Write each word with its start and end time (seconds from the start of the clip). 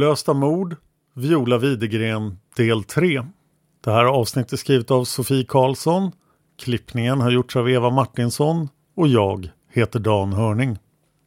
Olösta 0.00 0.34
mord, 0.34 0.76
Viola 1.14 1.58
Widegren 1.58 2.38
del 2.56 2.84
3. 2.84 3.22
Det 3.84 3.90
här 3.90 4.04
avsnittet 4.04 4.52
är 4.52 4.56
skrivet 4.56 4.90
av 4.90 5.04
Sofie 5.04 5.44
Karlsson. 5.44 6.12
Klippningen 6.58 7.20
har 7.20 7.30
gjorts 7.30 7.56
av 7.56 7.70
Eva 7.70 7.90
Martinsson 7.90 8.68
och 8.96 9.08
jag 9.08 9.50
heter 9.72 9.98
Dan 9.98 10.32
Hörning. 10.32 10.78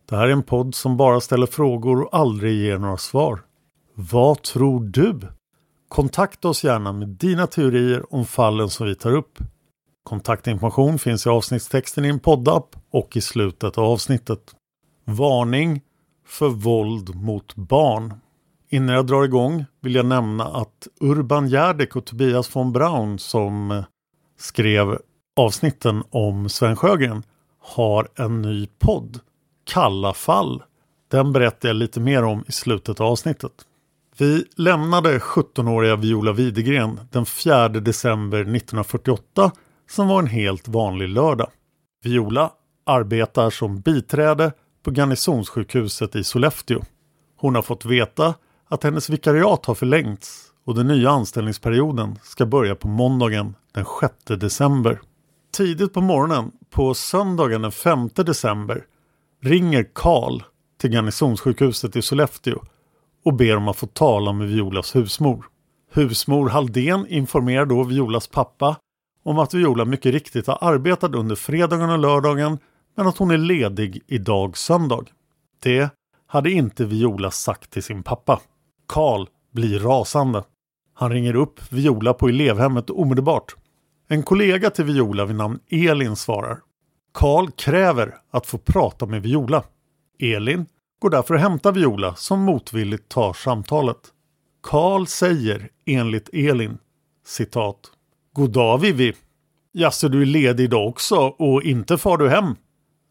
Det 0.10 0.16
här 0.16 0.28
är 0.28 0.32
en 0.32 0.44
podd 0.44 0.76
som 0.76 0.98
bara 0.98 1.22
ställer 1.22 1.46
frågor 1.46 2.02
och 2.02 2.18
aldrig 2.18 2.62
ger 2.62 2.78
några 2.78 2.98
svar. 2.98 3.42
Vad 3.96 4.42
tror 4.42 4.84
du? 4.84 5.20
Kontakta 5.88 6.50
oss 6.50 6.64
gärna 6.64 6.92
med 6.92 7.08
dina 7.08 7.48
teorier 7.48 8.14
om 8.14 8.26
fallen 8.26 8.70
som 8.70 8.88
vi 8.88 8.96
tar 8.96 9.12
upp. 9.12 9.40
Kontaktinformation 10.04 11.00
finns 11.00 11.26
i 11.26 11.30
avsnittstexten 11.30 12.06
i 12.06 12.10
en 12.10 12.20
poddapp 12.20 12.76
och 12.92 13.18
i 13.18 13.22
slutet 13.22 13.78
av 13.78 13.84
avsnittet. 13.84 14.56
Varning 15.06 15.82
för 16.28 16.50
våld 16.50 17.16
mot 17.16 17.56
barn. 17.56 18.14
Innan 18.74 18.96
jag 18.96 19.06
drar 19.06 19.24
igång 19.24 19.66
vill 19.82 19.96
jag 19.96 20.06
nämna 20.06 20.44
att 20.44 20.88
Urban 21.00 21.48
Järdek 21.48 21.96
och 21.96 22.06
Tobias 22.06 22.56
von 22.56 22.74
Braun 22.74 23.20
som 23.20 23.84
skrev 24.40 25.00
avsnitten 25.36 26.04
om 26.10 26.50
Sven 26.50 26.76
Sjögren 26.76 27.24
har 27.62 28.08
en 28.16 28.42
ny 28.42 28.68
podd, 28.80 29.20
Kalla 29.64 30.14
fall. 30.14 30.64
Den 31.12 31.34
berättar 31.34 31.70
jag 31.70 31.76
lite 31.76 32.00
mer 32.00 32.24
om 32.24 32.44
i 32.48 32.52
slutet 32.52 33.02
av 33.02 33.08
avsnittet. 33.08 33.52
Vi 34.18 34.46
lämnade 34.56 35.20
17-åriga 35.20 35.96
Viola 35.96 36.34
Widegren 36.34 37.00
den 37.12 37.26
4 37.26 37.70
december 37.70 38.40
1948 38.40 39.52
som 39.90 40.08
var 40.08 40.20
en 40.20 40.28
helt 40.28 40.68
vanlig 40.68 41.10
lördag. 41.10 41.50
Viola 42.04 42.52
arbetar 42.86 43.50
som 43.50 43.82
biträde 43.82 44.52
på 44.84 44.92
Garnisonssjukhuset 44.92 46.16
i 46.16 46.24
Sollefteå. 46.24 46.82
Hon 47.38 47.56
har 47.56 47.62
fått 47.62 47.86
veta 47.86 48.34
att 48.74 48.84
hennes 48.84 49.10
vikariat 49.10 49.66
har 49.66 49.76
förlängts 49.76 50.52
och 50.66 50.76
den 50.76 50.88
nya 50.88 51.10
anställningsperioden 51.10 52.20
ska 52.24 52.46
börja 52.46 52.76
på 52.76 52.88
måndagen 52.88 53.56
den 53.74 53.86
6 54.02 54.14
december. 54.26 55.02
Tidigt 55.52 55.94
på 55.94 56.02
morgonen 56.02 56.52
på 56.70 56.94
söndagen 56.94 57.62
den 57.62 57.72
5 57.72 58.10
december 58.16 58.86
ringer 59.42 59.90
Karl 59.94 60.42
till 60.82 60.94
Garnisonssjukhuset 60.94 61.96
i 61.96 62.02
Sollefteå 62.02 62.64
och 63.26 63.34
ber 63.34 63.58
om 63.58 63.68
att 63.68 63.78
få 63.78 63.88
tala 63.88 64.34
med 64.34 64.48
Violas 64.48 64.96
husmor. 64.96 65.46
Husmor 65.92 66.50
Halldén 66.50 67.08
informerar 67.08 67.66
då 67.66 67.84
Violas 67.84 68.28
pappa 68.28 68.76
om 69.24 69.40
att 69.40 69.54
Viola 69.54 69.86
mycket 69.86 70.12
riktigt 70.12 70.48
har 70.48 70.58
arbetat 70.62 71.16
under 71.16 71.36
fredagen 71.36 71.90
och 71.90 72.00
lördagen 72.00 72.58
men 72.96 73.08
att 73.08 73.18
hon 73.18 73.32
är 73.32 73.38
ledig 73.38 74.02
idag 74.08 74.58
söndag. 74.58 75.06
Det 75.64 75.90
hade 76.28 76.52
inte 76.52 76.86
Viola 76.86 77.32
sagt 77.32 77.72
till 77.72 77.84
sin 77.84 78.04
pappa. 78.04 78.40
Karl 78.94 79.28
blir 79.52 79.80
rasande. 79.80 80.44
Han 80.94 81.12
ringer 81.12 81.36
upp 81.36 81.72
Viola 81.72 82.14
på 82.14 82.30
elevhemmet 82.30 82.90
omedelbart. 82.90 83.56
En 84.08 84.24
kollega 84.24 84.70
till 84.70 84.86
Viola 84.86 85.26
vid 85.26 85.36
namn 85.36 85.60
Elin 85.70 86.16
svarar. 86.16 86.60
Karl 87.14 87.52
kräver 87.52 88.16
att 88.32 88.46
få 88.46 88.58
prata 88.58 89.06
med 89.06 89.22
Viola. 89.22 89.64
Elin 90.20 90.66
går 91.02 91.10
därför 91.10 91.34
och 91.34 91.40
hämtar 91.40 91.72
Viola 91.72 92.16
som 92.16 92.40
motvilligt 92.40 93.10
tar 93.10 93.34
samtalet. 93.34 93.98
Karl 94.64 95.06
säger 95.06 95.70
enligt 95.86 96.30
Elin 96.34 96.78
citat 97.26 97.80
Goddag 98.34 98.78
Vivi. 98.78 99.14
Jaså 99.72 100.08
du 100.08 100.22
är 100.22 100.26
ledig 100.26 100.64
idag 100.64 100.88
också 100.88 101.16
och 101.18 101.64
inte 101.64 101.98
far 101.98 102.18
du 102.18 102.30
hem? 102.30 102.56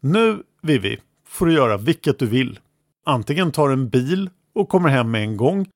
Nu 0.01 0.43
Vivi 0.61 0.99
får 1.27 1.45
du 1.45 1.53
göra 1.53 1.77
vilket 1.77 2.19
du 2.19 2.25
vill. 2.25 2.59
Antingen 3.05 3.51
tar 3.51 3.69
en 3.69 3.89
bil 3.89 4.29
och 4.55 4.69
kommer 4.69 4.89
hem 4.89 5.11
med 5.11 5.23
en 5.23 5.37
gång 5.37 5.67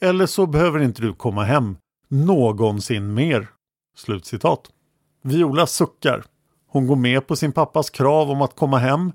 eller 0.00 0.26
så 0.26 0.46
behöver 0.46 0.82
inte 0.82 1.02
du 1.02 1.14
komma 1.14 1.44
hem 1.44 1.76
någonsin 2.08 3.14
mer. 3.14 3.48
Slutcitat. 3.96 4.70
Viola 5.22 5.66
suckar. 5.66 6.24
Hon 6.68 6.86
går 6.86 6.96
med 6.96 7.26
på 7.26 7.36
sin 7.36 7.52
pappas 7.52 7.90
krav 7.90 8.30
om 8.30 8.42
att 8.42 8.56
komma 8.56 8.78
hem 8.78 9.12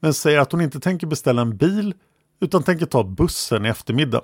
men 0.00 0.14
säger 0.14 0.38
att 0.38 0.52
hon 0.52 0.60
inte 0.60 0.80
tänker 0.80 1.06
beställa 1.06 1.42
en 1.42 1.56
bil 1.56 1.94
utan 2.40 2.62
tänker 2.62 2.86
ta 2.86 3.04
bussen 3.04 3.66
i 3.66 3.68
eftermiddag. 3.68 4.22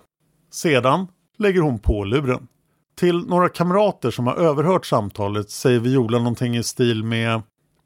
Sedan 0.51 1.07
lägger 1.39 1.61
hon 1.61 1.79
på 1.79 2.05
luren. 2.05 2.47
Till 2.95 3.27
några 3.27 3.49
kamrater 3.49 4.11
som 4.11 4.27
har 4.27 4.35
överhört 4.35 4.87
samtalet 4.87 5.51
säger 5.51 5.81
Viola 5.81 6.19
någonting 6.19 6.57
i 6.57 6.63
stil 6.63 7.05
med 7.05 7.43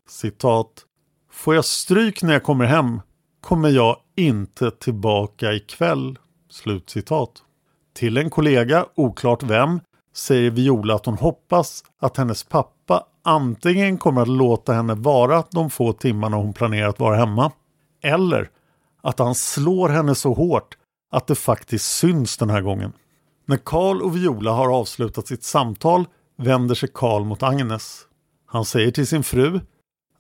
citat 0.09 0.87
Får 1.31 1.55
jag 1.55 1.65
stryk 1.65 2.23
när 2.23 2.33
jag 2.33 2.43
kommer 2.43 2.65
hem 2.65 3.01
kommer 3.41 3.69
jag 3.69 3.97
inte 4.17 4.71
tillbaka 4.71 5.53
ikväll. 5.53 6.19
Slutcitat. 6.55 7.31
Till 7.95 8.17
en 8.17 8.31
kollega, 8.31 8.87
oklart 8.95 9.43
vem, 9.43 9.81
säger 10.17 10.51
Viola 10.51 10.95
att 10.95 11.07
hon 11.07 11.19
hoppas 11.19 11.85
att 12.01 12.17
hennes 12.17 12.45
pappa 12.45 13.07
antingen 13.23 13.99
kommer 13.99 14.23
att 14.23 14.29
låta 14.29 14.73
henne 14.73 14.95
vara 14.95 15.45
de 15.51 15.71
få 15.71 15.93
timmarna 15.93 16.37
hon 16.37 16.53
planerar 16.53 16.89
att 16.89 16.99
vara 16.99 17.17
hemma 17.17 17.53
eller 18.03 18.51
att 19.03 19.19
han 19.19 19.35
slår 19.35 19.89
henne 19.89 20.15
så 20.15 20.33
hårt 20.35 20.77
att 21.11 21.27
det 21.27 21.35
faktiskt 21.35 21.97
syns 21.97 22.37
den 22.37 22.51
här 22.51 22.61
gången. 22.61 22.93
När 23.47 23.57
Karl 23.57 24.03
och 24.03 24.17
Viola 24.17 24.53
har 24.53 24.69
avslutat 24.69 25.27
sitt 25.27 25.45
samtal 25.45 26.05
vänder 26.37 26.75
sig 26.75 26.89
Karl 26.95 27.25
mot 27.25 27.43
Agnes. 27.43 28.01
Han 28.47 28.65
säger 28.65 28.91
till 28.91 29.07
sin 29.07 29.25
fru 29.25 29.61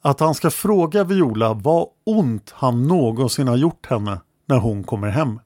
att 0.02 0.20
han 0.20 0.34
ska 0.34 0.50
fråga 0.50 1.04
Viola 1.04 1.52
vad 1.52 1.88
ont 2.06 2.50
han 2.56 2.88
någonsin 2.88 3.48
har 3.48 3.56
gjort 3.56 3.86
henne 3.86 4.20
när 4.46 4.58
hon 4.58 4.84
kommer 4.84 5.08
hem. 5.08 5.40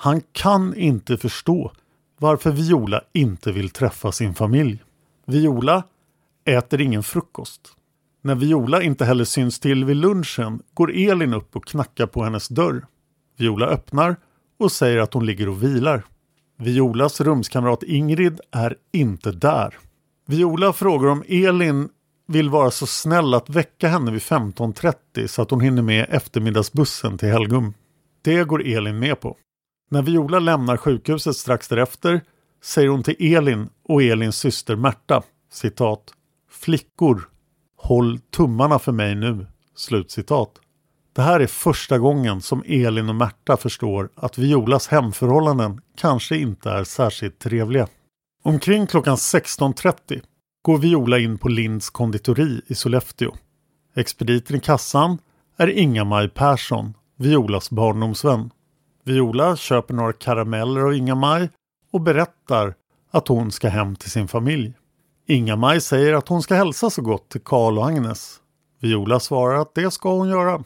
Han 0.00 0.20
kan 0.32 0.74
inte 0.74 1.16
förstå 1.16 1.72
varför 2.18 2.50
Viola 2.50 3.02
inte 3.12 3.52
vill 3.52 3.70
träffa 3.70 4.12
sin 4.12 4.34
familj. 4.34 4.82
Viola 5.26 5.82
äter 6.44 6.80
ingen 6.80 7.02
frukost. 7.02 7.60
När 8.22 8.34
Viola 8.34 8.82
inte 8.82 9.04
heller 9.04 9.24
syns 9.24 9.60
till 9.60 9.84
vid 9.84 9.96
lunchen 9.96 10.62
går 10.74 10.92
Elin 10.94 11.34
upp 11.34 11.56
och 11.56 11.64
knackar 11.64 12.06
på 12.06 12.24
hennes 12.24 12.48
dörr. 12.48 12.86
Viola 13.36 13.66
öppnar 13.66 14.16
och 14.58 14.72
säger 14.72 14.98
att 14.98 15.14
hon 15.14 15.26
ligger 15.26 15.48
och 15.48 15.62
vilar. 15.62 16.02
Violas 16.58 17.20
rumskamrat 17.20 17.82
Ingrid 17.82 18.40
är 18.50 18.76
inte 18.92 19.32
där. 19.32 19.78
Viola 20.26 20.72
frågar 20.72 21.08
om 21.08 21.24
Elin 21.28 21.88
vill 22.26 22.50
vara 22.50 22.70
så 22.70 22.86
snäll 22.86 23.34
att 23.34 23.50
väcka 23.50 23.88
henne 23.88 24.10
vid 24.10 24.22
15.30 24.22 25.26
så 25.26 25.42
att 25.42 25.50
hon 25.50 25.60
hinner 25.60 25.82
med 25.82 26.06
eftermiddagsbussen 26.10 27.18
till 27.18 27.28
Helgum. 27.28 27.74
Det 28.22 28.44
går 28.44 28.66
Elin 28.66 28.98
med 28.98 29.20
på. 29.20 29.36
När 29.88 30.02
Viola 30.02 30.38
lämnar 30.38 30.76
sjukhuset 30.76 31.36
strax 31.36 31.68
därefter 31.68 32.20
säger 32.62 32.88
hon 32.88 33.02
till 33.02 33.34
Elin 33.34 33.68
och 33.84 34.02
Elins 34.02 34.38
syster 34.38 34.76
Märta 34.76 35.22
citat 35.52 36.14
Flickor, 36.50 37.28
håll 37.76 38.18
tummarna 38.18 38.78
för 38.78 38.92
mig 38.92 39.14
nu. 39.14 39.46
Slutcitat. 39.76 40.50
Det 41.12 41.22
här 41.22 41.40
är 41.40 41.46
första 41.46 41.98
gången 41.98 42.40
som 42.40 42.62
Elin 42.66 43.08
och 43.08 43.14
Märta 43.14 43.56
förstår 43.56 44.08
att 44.14 44.38
Violas 44.38 44.88
hemförhållanden 44.88 45.80
kanske 45.96 46.36
inte 46.36 46.70
är 46.70 46.84
särskilt 46.84 47.38
trevliga. 47.38 47.88
Omkring 48.42 48.86
klockan 48.86 49.16
16.30 49.16 50.22
går 50.62 50.78
Viola 50.78 51.18
in 51.18 51.38
på 51.38 51.48
Linds 51.48 51.90
konditori 51.90 52.60
i 52.66 52.74
Sollefteå. 52.74 53.34
Expediten 53.96 54.56
i 54.56 54.60
kassan 54.60 55.18
är 55.56 55.68
Inga-Maj 55.68 56.28
Persson, 56.28 56.94
Violas 57.16 57.70
barndomsvän. 57.70 58.50
Viola 59.08 59.56
köper 59.56 59.94
några 59.94 60.12
karameller 60.12 60.80
av 60.80 60.94
Inga-Maj 60.94 61.50
och 61.92 62.00
berättar 62.00 62.74
att 63.10 63.28
hon 63.28 63.50
ska 63.50 63.68
hem 63.68 63.96
till 63.96 64.10
sin 64.10 64.28
familj. 64.28 64.72
Inga-Maj 65.26 65.80
säger 65.80 66.14
att 66.14 66.28
hon 66.28 66.42
ska 66.42 66.54
hälsa 66.54 66.90
så 66.90 67.02
gott 67.02 67.28
till 67.28 67.40
Karl 67.40 67.78
och 67.78 67.86
Agnes. 67.86 68.40
Viola 68.80 69.20
svarar 69.20 69.60
att 69.60 69.74
det 69.74 69.90
ska 69.90 70.14
hon 70.14 70.28
göra. 70.28 70.64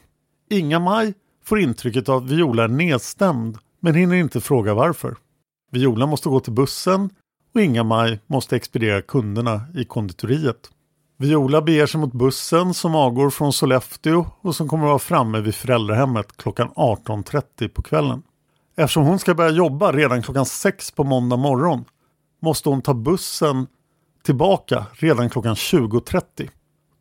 Inga-Maj 0.49 1.13
får 1.43 1.59
intrycket 1.59 2.09
av 2.09 2.23
att 2.23 2.29
Viola 2.29 2.63
är 2.63 2.67
nedstämd 2.67 3.57
men 3.79 3.95
hinner 3.95 4.15
inte 4.15 4.41
fråga 4.41 4.73
varför. 4.73 5.15
Viola 5.71 6.05
måste 6.05 6.29
gå 6.29 6.39
till 6.39 6.53
bussen 6.53 7.09
och 7.53 7.61
Inga-Maj 7.61 8.19
måste 8.27 8.55
expediera 8.55 9.01
kunderna 9.01 9.61
i 9.75 9.85
konditoriet. 9.85 10.69
Viola 11.17 11.61
beger 11.61 11.85
sig 11.85 11.99
mot 11.99 12.13
bussen 12.13 12.73
som 12.73 12.95
avgår 12.95 13.29
från 13.29 13.53
Sollefteå 13.53 14.25
och 14.41 14.55
som 14.55 14.67
kommer 14.69 14.83
att 14.83 14.89
vara 14.89 14.99
framme 14.99 15.39
vid 15.39 15.55
föräldrahemmet 15.55 16.37
klockan 16.37 16.69
18.30 16.69 17.67
på 17.67 17.81
kvällen. 17.81 18.23
Eftersom 18.75 19.03
hon 19.03 19.19
ska 19.19 19.33
börja 19.33 19.49
jobba 19.49 19.91
redan 19.91 20.21
klockan 20.21 20.45
6 20.45 20.91
på 20.91 21.03
måndag 21.03 21.37
morgon 21.37 21.85
måste 22.41 22.69
hon 22.69 22.81
ta 22.81 22.93
bussen 22.93 23.67
tillbaka 24.23 24.85
redan 24.93 25.29
klockan 25.29 25.55
20.30. 25.55 26.49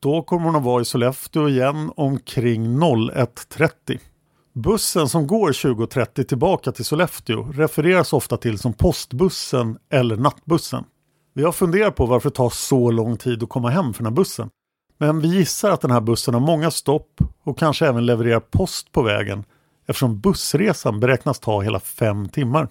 Då 0.01 0.23
kommer 0.23 0.45
hon 0.45 0.57
att 0.57 0.63
vara 0.63 0.83
i 0.83 0.85
Sollefteå 0.85 1.49
igen 1.49 1.93
omkring 1.97 2.79
01.30. 2.79 3.99
Bussen 4.53 5.09
som 5.09 5.27
går 5.27 5.53
20.30 5.53 6.23
tillbaka 6.25 6.73
till 6.73 6.85
Sollefteå 6.85 7.43
refereras 7.43 8.13
ofta 8.13 8.37
till 8.37 8.59
som 8.59 8.73
postbussen 8.73 9.79
eller 9.91 10.17
nattbussen. 10.17 10.85
Vi 11.35 11.45
har 11.45 11.53
funderat 11.53 11.97
på 11.97 12.07
varför 12.07 12.31
det 12.31 12.37
tar 12.37 12.51
så 12.51 12.91
lång 12.91 13.17
tid 13.17 13.43
att 13.43 13.49
komma 13.49 13.71
hem 13.71 13.95
för 13.95 14.03
den 14.03 14.13
här 14.13 14.17
bussen. 14.17 14.51
Men 14.99 15.21
vi 15.21 15.29
gissar 15.29 15.71
att 15.71 15.81
den 15.81 15.91
här 15.91 16.01
bussen 16.01 16.35
har 16.35 16.41
många 16.41 16.71
stopp 16.71 17.21
och 17.45 17.59
kanske 17.59 17.87
även 17.87 18.07
levererar 18.07 18.41
post 18.41 18.93
på 18.93 19.03
vägen 19.03 19.45
eftersom 19.87 20.21
bussresan 20.21 21.01
beräknas 21.01 21.39
ta 21.39 21.61
hela 21.61 21.81
fem 21.81 22.29
timmar. 22.29 22.69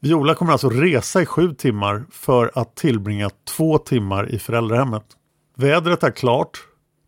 Viola 0.00 0.34
kommer 0.34 0.52
alltså 0.52 0.68
resa 0.68 1.22
i 1.22 1.26
sju 1.26 1.54
timmar 1.54 2.04
för 2.10 2.50
att 2.54 2.74
tillbringa 2.74 3.30
två 3.56 3.78
timmar 3.78 4.34
i 4.34 4.38
föräldrahemmet. 4.38 5.04
Vädret 5.56 6.02
är 6.02 6.10
klart. 6.10 6.58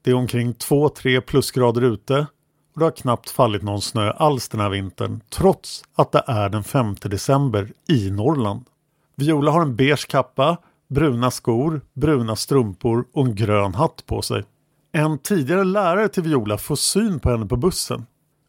Det 0.03 0.11
är 0.11 0.14
omkring 0.14 0.53
2-3 0.53 1.20
plusgrader 1.20 1.82
ute 1.82 2.26
och 2.75 2.81
det 2.81 2.85
har 2.85 2.91
knappt 2.91 3.31
fallit 3.31 3.62
någon 3.62 3.81
snö 3.81 4.11
alls 4.11 4.49
den 4.49 4.61
här 4.61 4.70
vintern 4.70 5.20
trots 5.31 5.85
att 5.94 6.12
det 6.12 6.25
är 6.26 6.49
den 6.49 6.64
5 6.64 6.94
december 7.03 7.73
i 7.88 8.11
Norrland. 8.11 8.64
Viola 9.17 9.50
har 9.50 9.62
en 9.62 9.76
beige 9.76 10.06
kappa, 10.08 10.56
bruna 10.88 11.31
skor, 11.31 11.81
bruna 11.94 12.37
strumpor 12.37 13.05
och 13.12 13.26
en 13.26 13.35
grön 13.35 13.75
hatt 13.75 14.06
på 14.06 14.23
sig. 14.23 14.44
En 14.93 15.19
tidigare 15.19 15.64
lärare 15.64 16.08
till 16.08 16.23
Viola 16.23 16.58
får 16.58 16.76
syn 16.76 17.20
på 17.20 17.31
henne 17.31 17.47
på 17.47 17.56
bussen. 17.56 18.06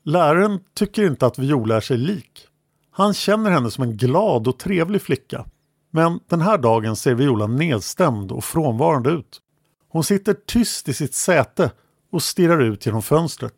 Läraren 0.07 0.59
tycker 0.74 1.07
inte 1.07 1.25
att 1.25 1.39
Viola 1.39 1.75
är 1.75 1.81
sig 1.81 1.98
lik. 1.98 2.48
Han 2.92 3.13
känner 3.13 3.51
henne 3.51 3.71
som 3.71 3.83
en 3.83 3.98
glad 3.98 4.48
och 4.48 4.59
trevlig 4.59 5.01
flicka. 5.01 5.45
Men 5.92 6.19
den 6.30 6.42
här 6.42 6.57
dagen 6.57 6.95
ser 6.95 7.13
Viola 7.13 7.48
nedstämd 7.48 8.31
och 8.31 8.44
frånvarande 8.44 9.09
ut. 9.09 9.42
Hon 9.89 10.04
sitter 10.04 10.33
tyst 10.33 10.89
i 10.89 10.94
sitt 10.94 11.13
säte 11.13 11.71
och 12.12 12.24
stirrar 12.24 12.62
ut 12.62 12.86
genom 12.86 13.01
fönstret. 13.01 13.54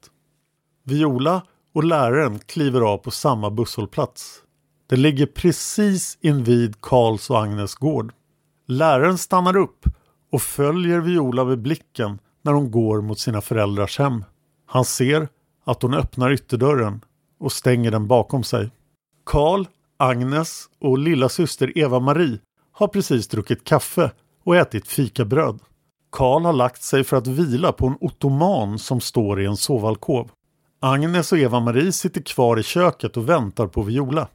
Viola 0.84 1.42
och 1.74 1.84
läraren 1.84 2.40
kliver 2.40 2.82
av 2.82 2.98
på 2.98 3.12
samma 3.12 3.50
busshållplats. 3.50 4.42
Det 4.88 4.96
ligger 4.96 5.26
precis 5.26 6.18
invid 6.22 6.82
Karls 6.82 7.30
och 7.30 7.42
Agnes 7.42 7.76
gård. 7.76 8.14
Läraren 8.68 9.18
stannar 9.18 9.58
upp 9.58 9.86
och 10.32 10.42
följer 10.42 11.00
Viola 11.00 11.46
med 11.46 11.62
blicken 11.62 12.20
när 12.42 12.54
hon 12.54 12.72
går 12.72 13.02
mot 13.02 13.20
sina 13.20 13.42
föräldrars 13.42 14.00
hem. 14.00 14.24
Han 14.66 14.86
ser 14.86 15.28
att 15.64 15.82
hon 15.82 15.94
öppnar 15.94 16.32
ytterdörren 16.32 17.02
och 17.40 17.52
stänger 17.52 17.92
den 17.92 18.08
bakom 18.08 18.44
sig. 18.44 18.72
Karl, 19.26 19.66
Agnes 19.98 20.66
och 20.82 20.98
lilla 20.98 21.30
syster 21.30 21.78
Eva-Marie 21.78 22.40
har 22.72 22.88
precis 22.88 23.28
druckit 23.28 23.64
kaffe 23.64 24.12
och 24.44 24.56
ätit 24.56 24.88
fikabröd. 24.88 25.60
Karl 26.12 26.44
har 26.46 26.54
lagt 26.54 26.84
sig 26.84 27.04
för 27.04 27.18
att 27.18 27.28
vila 27.28 27.72
på 27.72 27.88
en 27.88 27.98
ottoman 28.02 28.80
som 28.80 29.02
står 29.02 29.42
i 29.42 29.46
en 29.46 29.58
sovalkov. 29.58 30.32
Agnes 30.80 31.32
och 31.32 31.38
Eva-Marie 31.38 31.92
sitter 31.92 32.22
kvar 32.22 32.60
i 32.60 32.64
köket 32.64 33.18
och 33.18 33.30
väntar 33.30 33.68
på 33.68 33.82
Viola. 33.82 34.28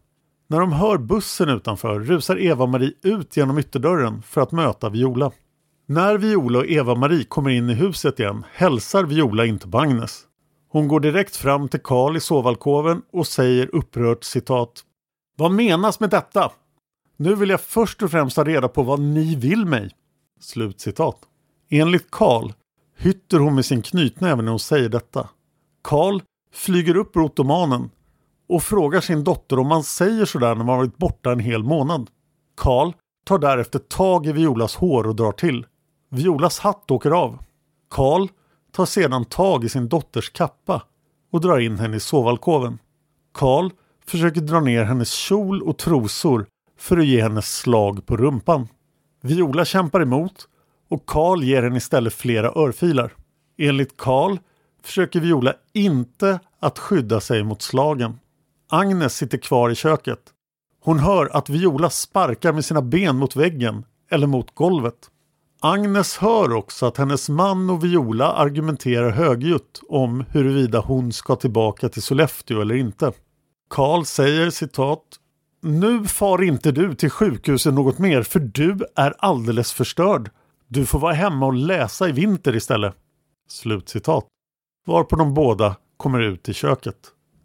När 0.48 0.60
de 0.60 0.72
hör 0.72 0.98
bussen 0.98 1.48
utanför 1.48 2.00
rusar 2.00 2.36
Eva-Marie 2.36 2.92
ut 3.02 3.36
genom 3.36 3.58
ytterdörren 3.58 4.22
för 4.22 4.40
att 4.40 4.52
möta 4.52 4.88
Viola. 4.88 5.30
När 5.86 6.18
Viola 6.18 6.58
och 6.58 6.66
Eva-Marie 6.66 7.24
kommer 7.24 7.50
in 7.50 7.70
i 7.70 7.74
huset 7.74 8.20
igen 8.20 8.44
hälsar 8.52 9.04
Viola 9.04 9.46
inte 9.46 9.68
på 9.68 9.78
Agnes. 9.78 10.22
Hon 10.74 10.88
går 10.88 11.00
direkt 11.00 11.36
fram 11.36 11.68
till 11.68 11.80
Karl 11.80 12.16
i 12.16 12.20
sovalkoven 12.20 13.02
och 13.12 13.26
säger 13.26 13.74
upprört 13.74 14.24
citat 14.24 14.84
Vad 15.36 15.50
menas 15.50 16.00
med 16.00 16.10
detta? 16.10 16.52
Nu 17.16 17.34
vill 17.34 17.50
jag 17.50 17.60
först 17.60 18.02
och 18.02 18.10
främst 18.10 18.36
ha 18.36 18.44
reda 18.44 18.68
på 18.68 18.82
vad 18.82 19.00
ni 19.00 19.34
vill 19.34 19.66
mig. 19.66 19.90
Slutcitat. 20.40 21.16
Enligt 21.70 22.10
Karl 22.10 22.52
hytter 22.96 23.38
hon 23.38 23.54
med 23.54 23.64
sin 23.64 23.82
knytnäve 23.82 24.42
när 24.42 24.50
hon 24.50 24.60
säger 24.60 24.88
detta. 24.88 25.28
Karl 25.82 26.20
flyger 26.52 26.96
upp 26.96 27.16
ur 27.16 27.20
ottomanen 27.20 27.90
och 28.48 28.62
frågar 28.62 29.00
sin 29.00 29.24
dotter 29.24 29.58
om 29.58 29.66
man 29.66 29.84
säger 29.84 30.24
sådär 30.24 30.54
när 30.54 30.64
man 30.64 30.78
varit 30.78 30.96
borta 30.96 31.32
en 31.32 31.40
hel 31.40 31.62
månad. 31.62 32.10
Karl 32.56 32.92
tar 33.24 33.38
därefter 33.38 33.78
tag 33.78 34.26
i 34.26 34.32
Violas 34.32 34.76
hår 34.76 35.06
och 35.06 35.16
drar 35.16 35.32
till. 35.32 35.66
Violas 36.10 36.58
hatt 36.58 36.90
åker 36.90 37.10
av. 37.10 37.38
Karl 37.90 38.28
tar 38.74 38.86
sedan 38.86 39.24
tag 39.24 39.64
i 39.64 39.68
sin 39.68 39.88
dotters 39.88 40.30
kappa 40.30 40.82
och 41.32 41.40
drar 41.40 41.58
in 41.58 41.78
henne 41.78 41.96
i 41.96 42.00
sovalkoven. 42.00 42.78
Karl 43.34 43.70
försöker 44.06 44.40
dra 44.40 44.60
ner 44.60 44.84
hennes 44.84 45.12
kjol 45.12 45.62
och 45.62 45.78
trosor 45.78 46.46
för 46.78 46.98
att 46.98 47.06
ge 47.06 47.22
henne 47.22 47.42
slag 47.42 48.06
på 48.06 48.16
rumpan. 48.16 48.68
Viola 49.22 49.64
kämpar 49.64 50.00
emot 50.00 50.48
och 50.88 51.06
Karl 51.06 51.42
ger 51.42 51.62
henne 51.62 51.76
istället 51.76 52.14
flera 52.14 52.48
örfilar. 52.48 53.12
Enligt 53.58 53.96
Karl 53.96 54.38
försöker 54.82 55.20
Viola 55.20 55.54
inte 55.72 56.40
att 56.60 56.78
skydda 56.78 57.20
sig 57.20 57.42
mot 57.42 57.62
slagen. 57.62 58.20
Agnes 58.68 59.16
sitter 59.16 59.38
kvar 59.38 59.70
i 59.70 59.74
köket. 59.74 60.20
Hon 60.80 60.98
hör 60.98 61.36
att 61.36 61.48
Viola 61.48 61.90
sparkar 61.90 62.52
med 62.52 62.64
sina 62.64 62.82
ben 62.82 63.16
mot 63.16 63.36
väggen 63.36 63.84
eller 64.10 64.26
mot 64.26 64.54
golvet. 64.54 65.10
Agnes 65.66 66.16
hör 66.16 66.52
också 66.52 66.86
att 66.86 66.96
hennes 66.96 67.28
man 67.28 67.70
och 67.70 67.84
Viola 67.84 68.32
argumenterar 68.32 69.10
högljutt 69.10 69.80
om 69.88 70.24
huruvida 70.30 70.80
hon 70.80 71.12
ska 71.12 71.36
tillbaka 71.36 71.88
till 71.88 72.02
Sollefteå 72.02 72.60
eller 72.60 72.74
inte. 72.74 73.12
Karl 73.70 74.04
säger 74.04 74.50
citat 74.50 75.02
Nu 75.62 76.06
far 76.06 76.42
inte 76.42 76.72
du 76.72 76.94
till 76.94 77.10
sjukhuset 77.10 77.74
något 77.74 77.98
mer 77.98 78.22
för 78.22 78.40
du 78.40 78.78
är 78.96 79.14
alldeles 79.18 79.72
förstörd. 79.72 80.30
Du 80.68 80.86
får 80.86 80.98
vara 80.98 81.12
hemma 81.12 81.46
och 81.46 81.54
läsa 81.54 82.08
i 82.08 82.12
vinter 82.12 82.56
istället. 82.56 82.94
Slutcitat. 83.48 84.26
Varpå 84.86 85.16
de 85.16 85.34
båda 85.34 85.76
kommer 85.96 86.20
ut 86.20 86.48
i 86.48 86.54
köket. 86.54 86.98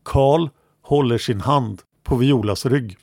Karl 0.03 0.49
håller 0.81 1.17
sin 1.17 1.41
hand 1.41 1.81
på 2.03 2.15
Violas 2.15 2.65
rygg. 2.65 2.97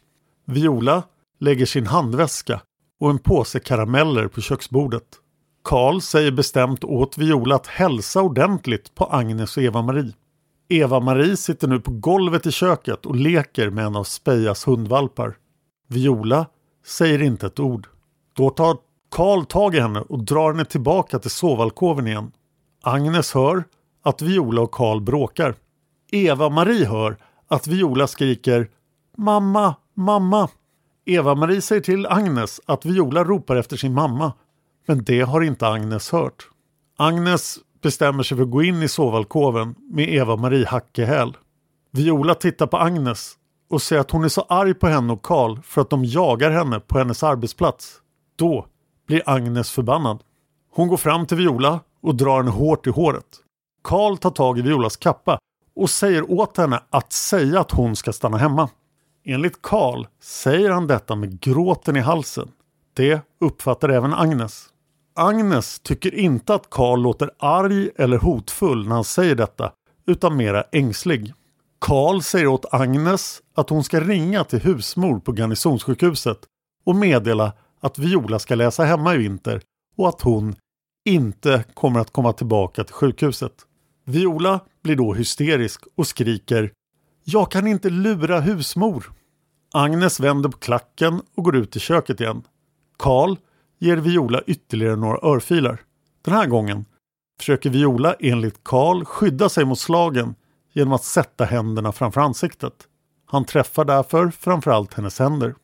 Viola 0.47 1.03
lägger 1.41 1.67
sin 1.67 1.87
handväska 1.87 2.61
och 3.01 3.11
en 3.11 3.19
påse 3.19 3.61
karameller 3.61 4.29
på 4.29 4.41
köksbordet. 4.41 5.05
Karl 5.65 6.01
säger 6.01 6.31
bestämt 6.31 6.85
åt 6.85 7.19
Viola 7.19 7.55
att 7.55 7.67
hälsa 7.67 8.23
ordentligt 8.23 8.95
på 8.95 9.05
Agnes 9.05 9.57
och 9.57 9.63
Eva-Marie. 9.63 10.13
Eva-Marie 10.69 11.37
sitter 11.37 11.69
nu 11.69 11.81
på 11.81 11.91
golvet 11.91 12.47
i 12.47 12.53
köket 12.53 13.07
och 13.07 13.17
leker 13.17 13.71
med 13.71 13.87
en 13.87 13.97
av 13.97 14.05
Spejas 14.05 14.67
hundvalpar. 14.67 15.37
Viola 15.89 16.47
säger 16.87 17.23
inte 17.23 17.47
ett 17.47 17.61
ord. 17.61 17.87
Då 18.37 18.51
tar 18.51 18.77
Karl 19.11 19.45
tag 19.45 19.75
i 19.75 19.81
henne 19.81 20.01
och 20.01 20.25
drar 20.25 20.53
henne 20.53 20.65
tillbaka 20.65 21.19
till 21.19 21.31
sovalkoven 21.31 22.07
igen. 22.07 22.33
Agnes 22.83 23.35
hör 23.35 23.65
att 24.03 24.23
Viola 24.23 24.61
och 24.63 24.73
Karl 24.73 25.01
bråkar. 25.01 25.55
Eva-Marie 26.13 26.87
hör 26.87 27.17
att 27.49 27.67
Viola 27.67 28.07
skriker 28.07 28.71
Mamma, 29.17 29.75
mamma. 29.95 30.49
Eva-Marie 31.09 31.61
säger 31.61 31.83
till 31.83 32.07
Agnes 32.07 32.61
att 32.67 32.85
Viola 32.85 33.25
ropar 33.25 33.57
efter 33.57 33.77
sin 33.77 33.95
mamma. 33.95 34.33
Men 34.87 35.05
det 35.05 35.21
har 35.21 35.41
inte 35.41 35.69
Agnes 35.69 36.11
hört. 36.13 36.49
Agnes 36.97 37.59
bestämmer 37.83 38.23
sig 38.23 38.37
för 38.37 38.45
att 38.45 38.51
gå 38.51 38.63
in 38.63 38.83
i 38.83 38.89
sovalkoven 38.89 39.75
med 39.91 40.15
Eva-Marie 40.15 40.67
hack 40.67 40.99
i 40.99 41.05
häl. 41.05 41.37
Viola 41.93 42.35
tittar 42.35 42.67
på 42.67 42.77
Agnes 42.77 43.35
och 43.71 43.83
säger 43.83 44.01
att 44.01 44.11
hon 44.11 44.25
är 44.25 44.29
så 44.29 44.41
arg 44.41 44.75
på 44.75 44.87
henne 44.87 45.13
och 45.13 45.23
Karl 45.23 45.59
för 45.63 45.81
att 45.81 45.91
de 45.91 46.05
jagar 46.05 46.51
henne 46.51 46.81
på 46.81 46.99
hennes 46.99 47.23
arbetsplats. 47.23 48.01
Då 48.37 48.67
blir 49.07 49.23
Agnes 49.27 49.71
förbannad. 49.71 50.23
Hon 50.73 50.89
går 50.89 50.97
fram 50.97 51.27
till 51.27 51.37
Viola 51.37 51.81
och 52.03 52.15
drar 52.15 52.37
henne 52.37 52.51
hårt 52.51 52.87
i 52.87 52.91
håret. 52.91 53.27
Karl 53.83 54.17
tar 54.17 54.31
tag 54.31 54.59
i 54.59 54.63
Violas 54.63 54.97
kappa 54.97 55.39
och 55.77 55.91
säger 55.91 56.31
åt 56.31 56.57
henne 56.57 56.81
att 56.91 57.13
säga 57.13 57.61
att 57.61 57.71
hon 57.71 57.97
ska 57.97 58.13
stanna 58.13 58.37
hemma. 58.37 58.69
Enligt 59.29 59.63
Karl 59.63 60.07
säger 60.21 60.71
han 60.71 60.87
detta 60.87 61.17
med 61.17 61.41
gråten 61.41 61.97
i 61.97 62.01
halsen. 62.01 62.49
Det 62.95 63.21
uppfattar 63.41 63.89
även 63.89 64.15
Agnes. 64.15 64.69
Agnes 65.15 65.81
tycker 65.81 66.15
inte 66.15 66.55
att 66.55 66.71
Karl 66.71 67.01
låter 67.01 67.31
arg 67.39 67.91
eller 67.97 68.19
hotfull 68.19 68.89
när 68.89 68.95
han 68.95 69.05
säger 69.05 69.35
detta, 69.35 69.73
utan 70.07 70.37
mera 70.37 70.63
ängslig. 70.73 71.33
Karl 71.79 72.21
säger 72.21 72.47
åt 72.47 72.75
Agnes 72.75 73.43
att 73.55 73.71
hon 73.71 73.85
ska 73.85 74.01
ringa 74.01 74.45
till 74.45 74.61
husmor 74.61 75.21
på 75.21 75.33
garnisonssjukhuset 75.33 76.39
och 76.85 76.97
meddela 76.97 77.53
att 77.81 77.99
Viola 77.99 78.39
ska 78.39 78.55
läsa 78.55 78.85
hemma 78.85 79.15
i 79.15 79.19
vinter 79.19 79.61
och 79.97 80.09
att 80.09 80.21
hon 80.21 80.57
inte 81.05 81.65
kommer 81.75 82.01
att 82.01 82.13
komma 82.13 82.33
tillbaka 82.33 82.85
till 82.85 82.95
sjukhuset. 82.95 83.53
Viola 84.05 84.61
blir 84.83 84.97
då 84.97 85.15
hysterisk 85.15 85.81
och 85.97 86.07
skriker 86.07 86.73
Jag 87.25 87.51
kan 87.51 87.67
inte 87.67 87.91
lura 87.91 88.41
husmor. 88.41 89.16
Agnes 89.77 90.21
vänder 90.21 90.49
på 90.49 90.59
klacken 90.59 91.23
och 91.35 91.45
går 91.45 91.57
ut 91.57 91.77
i 91.77 91.81
köket 91.81 92.21
igen. 92.21 92.43
Karl 92.99 93.37
ger 93.79 93.97
Viola 93.97 94.43
ytterligare 94.47 94.97
några 94.97 95.29
örfilar. 95.29 95.81
Den 96.25 96.35
här 96.35 96.47
gången 96.47 96.85
försöker 97.39 97.71
Viola 97.71 98.15
enligt 98.21 98.65
Karl 98.65 99.05
skydda 99.05 99.49
sig 99.49 99.65
mot 99.65 99.79
slagen 99.79 100.35
genom 100.73 100.93
att 100.93 101.05
sätta 101.05 101.45
händerna 101.45 101.93
framför 101.93 102.21
ansiktet. 102.21 102.73
Han 103.27 103.45
träffar 103.45 103.85
därför 103.85 104.31
framförallt 104.31 104.95
hennes 104.95 105.19
händer. 105.19 105.55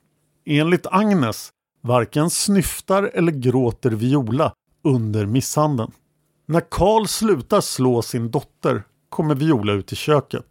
Enligt 0.47 0.87
Agnes 0.87 1.51
varken 1.81 2.31
snyftar 2.31 3.11
eller 3.15 3.33
gråter 3.33 3.91
Viola 3.91 4.53
under 4.85 5.27
misshandeln. 5.27 5.93
När 6.47 6.71
Karl 6.71 7.07
slutar 7.07 7.61
slå 7.61 8.03
sin 8.03 8.31
dotter 8.31 8.83
kommer 9.09 9.35
Viola 9.35 9.73
ut 9.73 9.93
i 9.93 9.97
köket. 9.97 10.47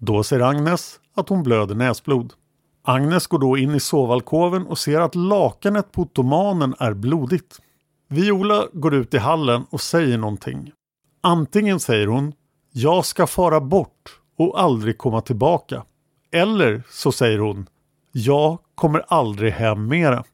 Då 0.00 0.22
ser 0.22 0.40
Agnes 0.40 1.00
att 1.14 1.28
hon 1.28 1.42
blöder 1.42 1.74
näsblod. 1.74 2.32
Agnes 2.90 3.26
går 3.26 3.38
då 3.38 3.58
in 3.58 3.74
i 3.74 3.80
sovalkoven 3.80 4.66
och 4.66 4.78
ser 4.78 5.00
att 5.00 5.14
lakanet 5.14 5.92
på 5.92 6.02
ottomanen 6.02 6.74
är 6.78 6.94
blodigt. 6.94 7.58
Viola 8.08 8.66
går 8.72 8.94
ut 8.94 9.14
i 9.14 9.18
hallen 9.18 9.66
och 9.70 9.80
säger 9.80 10.18
någonting. 10.18 10.72
Antingen 11.20 11.80
säger 11.80 12.06
hon 12.06 12.32
”Jag 12.72 13.04
ska 13.04 13.26
fara 13.26 13.60
bort 13.60 14.20
och 14.38 14.60
aldrig 14.60 14.98
komma 14.98 15.20
tillbaka” 15.20 15.84
eller 16.32 16.82
så 16.90 17.12
säger 17.12 17.38
hon 17.38 17.66
”Jag 18.12 18.58
kommer 18.74 19.04
aldrig 19.08 19.52
hem 19.52 19.86
mera”. 19.86 20.24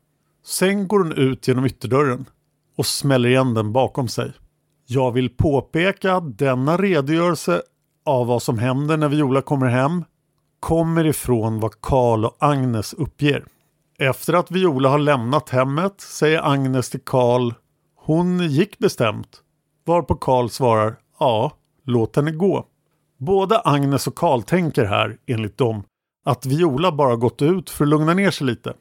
Sen 0.45 0.89
går 0.89 0.99
hon 0.99 1.13
ut 1.13 1.49
genom 1.49 1.67
ytterdörren 1.67 2.25
och 2.77 2.87
smäller 2.87 3.29
igen 3.29 3.55
den 3.55 3.73
bakom 3.73 4.09
sig. 4.09 4.33
Jag 4.87 5.13
vill 5.13 5.31
påpeka 5.31 6.15
att 6.15 6.39
denna 6.39 6.77
redogörelse 6.77 7.63
av 8.05 8.27
vad 8.27 8.43
som 8.43 8.59
händer 8.59 8.97
när 8.97 9.09
Viola 9.09 9.43
kommer 9.43 9.67
hem 9.67 10.05
kommer 10.67 11.07
ifrån 11.07 11.61
vad 11.61 11.81
Karl 11.81 12.25
och 12.25 12.37
Agnes 12.39 12.93
uppger. 12.93 13.45
Efter 13.99 14.33
att 14.33 14.51
Viola 14.51 14.89
har 14.89 14.99
lämnat 14.99 15.51
hemmet 15.51 16.01
säger 16.01 16.53
Agnes 16.53 16.91
till 16.91 17.01
Karl 17.01 17.53
Hon 17.97 18.41
gick 18.49 18.79
bestämt. 18.79 19.43
Varpå 19.85 20.15
Karl 20.15 20.49
svarar 20.49 20.97
Ja, 21.19 21.53
låt 21.85 22.17
henne 22.17 22.31
gå. 22.31 22.67
Både 23.19 23.61
Agnes 23.61 24.07
och 24.07 24.15
Karl 24.15 24.43
tänker 24.43 24.85
här, 24.85 25.19
enligt 25.27 25.59
dem, 25.59 25.83
att 26.25 26.47
Viola 26.47 26.93
bara 26.93 27.17
gått 27.17 27.43
ut 27.43 27.71
för 27.71 27.85
att 27.85 27.91
lugna 27.91 28.15
ner 28.15 28.31
sig 28.31 28.47
lite. 28.47 28.75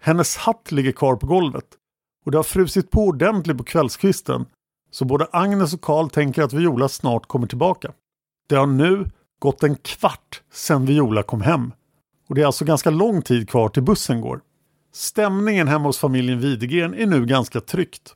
Hennes 0.00 0.36
hatt 0.36 0.72
ligger 0.72 0.92
kvar 0.92 1.16
på 1.16 1.26
golvet 1.26 1.66
och 2.24 2.30
det 2.30 2.38
har 2.38 2.42
frusit 2.42 2.90
på 2.90 3.04
ordentligt 3.04 3.58
på 3.58 3.64
kvällskvisten 3.64 4.46
så 4.90 5.04
både 5.04 5.26
Agnes 5.32 5.74
och 5.74 5.80
Karl 5.80 6.08
tänker 6.08 6.42
att 6.42 6.52
Viola 6.52 6.88
snart 6.88 7.26
kommer 7.26 7.46
tillbaka. 7.46 7.92
Det 8.48 8.56
har 8.56 8.66
nu 8.66 9.10
gått 9.38 9.62
en 9.62 9.76
kvart 9.76 10.42
sedan 10.52 10.86
Viola 10.86 11.22
kom 11.22 11.40
hem 11.40 11.72
och 12.28 12.34
det 12.34 12.42
är 12.42 12.46
alltså 12.46 12.64
ganska 12.64 12.90
lång 12.90 13.22
tid 13.22 13.48
kvar 13.50 13.68
till 13.68 13.82
bussen 13.82 14.20
går. 14.20 14.40
Stämningen 14.92 15.68
hemma 15.68 15.88
hos 15.88 15.98
familjen 15.98 16.40
Widegren 16.40 16.94
är 16.94 17.06
nu 17.06 17.26
ganska 17.26 17.60
tryckt. 17.60 18.14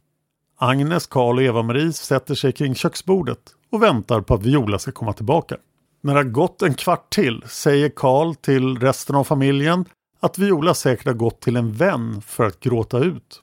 Agnes, 0.59 1.07
Karl 1.07 1.37
och 1.37 1.43
Eva-Marie 1.43 1.93
sätter 1.93 2.35
sig 2.35 2.53
kring 2.53 2.75
köksbordet 2.75 3.39
och 3.71 3.83
väntar 3.83 4.21
på 4.21 4.35
att 4.35 4.43
Viola 4.43 4.79
ska 4.79 4.93
komma 4.93 5.13
tillbaka. 5.13 5.57
När 6.03 6.15
det 6.15 6.19
har 6.19 6.25
gått 6.25 6.63
en 6.63 6.75
kvart 6.75 7.11
till 7.11 7.45
säger 7.47 7.89
Karl 7.89 8.35
till 8.35 8.79
resten 8.79 9.17
av 9.17 9.25
familjen 9.25 9.85
att 10.21 10.39
Viola 10.39 10.75
säkert 10.75 11.07
har 11.07 11.15
gått 11.15 11.41
till 11.41 11.57
en 11.57 11.73
vän 11.73 12.23
för 12.23 12.47
att 12.47 12.61
gråta 12.61 12.99
ut. 12.99 13.43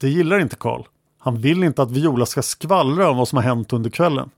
Det 0.00 0.08
gillar 0.08 0.38
inte 0.38 0.56
Karl. 0.56 0.82
Han 1.18 1.40
vill 1.40 1.64
inte 1.64 1.82
att 1.82 1.90
Viola 1.90 2.26
ska 2.26 2.42
skvallra 2.42 3.10
om 3.10 3.16
vad 3.16 3.28
som 3.28 3.36
har 3.36 3.42
hänt 3.42 3.72
under 3.72 3.90
kvällen. 3.90 4.30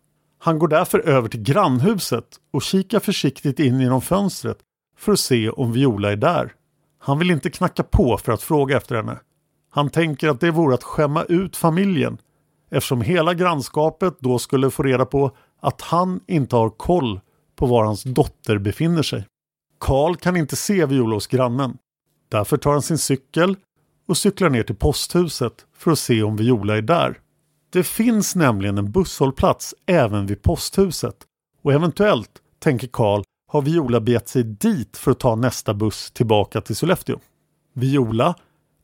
Han 0.44 0.58
går 0.58 0.68
därför 0.68 0.98
över 0.98 1.28
till 1.28 1.42
grannhuset 1.42 2.24
och 2.52 2.62
kikar 2.62 3.00
försiktigt 3.00 3.60
in 3.60 3.80
genom 3.80 4.00
fönstret 4.00 4.58
för 4.98 5.12
att 5.12 5.18
se 5.18 5.50
om 5.50 5.72
Viola 5.72 6.12
är 6.12 6.16
där. 6.16 6.52
Han 6.98 7.18
vill 7.18 7.30
inte 7.30 7.50
knacka 7.50 7.82
på 7.82 8.18
för 8.18 8.32
att 8.32 8.42
fråga 8.42 8.76
efter 8.76 8.94
henne. 8.96 9.18
Han 9.70 9.90
tänker 9.90 10.28
att 10.28 10.40
det 10.40 10.50
vore 10.50 10.74
att 10.74 10.82
skämma 10.82 11.24
ut 11.24 11.56
familjen 11.56 12.18
eftersom 12.70 13.00
hela 13.00 13.34
grannskapet 13.34 14.16
då 14.20 14.38
skulle 14.38 14.70
få 14.70 14.82
reda 14.82 15.06
på 15.06 15.36
att 15.60 15.80
han 15.80 16.20
inte 16.26 16.56
har 16.56 16.70
koll 16.70 17.20
på 17.56 17.66
var 17.66 17.84
hans 17.84 18.02
dotter 18.02 18.58
befinner 18.58 19.02
sig. 19.02 19.26
Karl 19.80 20.16
kan 20.16 20.36
inte 20.36 20.56
se 20.56 20.86
Viola 20.86 21.14
hos 21.14 21.26
grannen. 21.26 21.78
Därför 22.28 22.56
tar 22.56 22.72
han 22.72 22.82
sin 22.82 22.98
cykel 22.98 23.56
och 24.08 24.16
cyklar 24.16 24.50
ner 24.50 24.62
till 24.62 24.76
posthuset 24.76 25.66
för 25.76 25.90
att 25.90 25.98
se 25.98 26.22
om 26.22 26.36
Viola 26.36 26.76
är 26.76 26.82
där. 26.82 27.21
Det 27.72 27.82
finns 27.82 28.36
nämligen 28.36 28.78
en 28.78 28.92
busshållplats 28.92 29.74
även 29.86 30.26
vid 30.26 30.42
posthuset 30.42 31.16
och 31.62 31.72
eventuellt, 31.72 32.30
tänker 32.58 32.88
Karl, 32.88 33.22
har 33.48 33.62
Viola 33.62 34.00
begett 34.00 34.28
sig 34.28 34.42
dit 34.42 34.96
för 34.96 35.10
att 35.10 35.20
ta 35.20 35.34
nästa 35.36 35.74
buss 35.74 36.10
tillbaka 36.10 36.60
till 36.60 36.76
Sollefteå. 36.76 37.18
Viola 37.74 38.34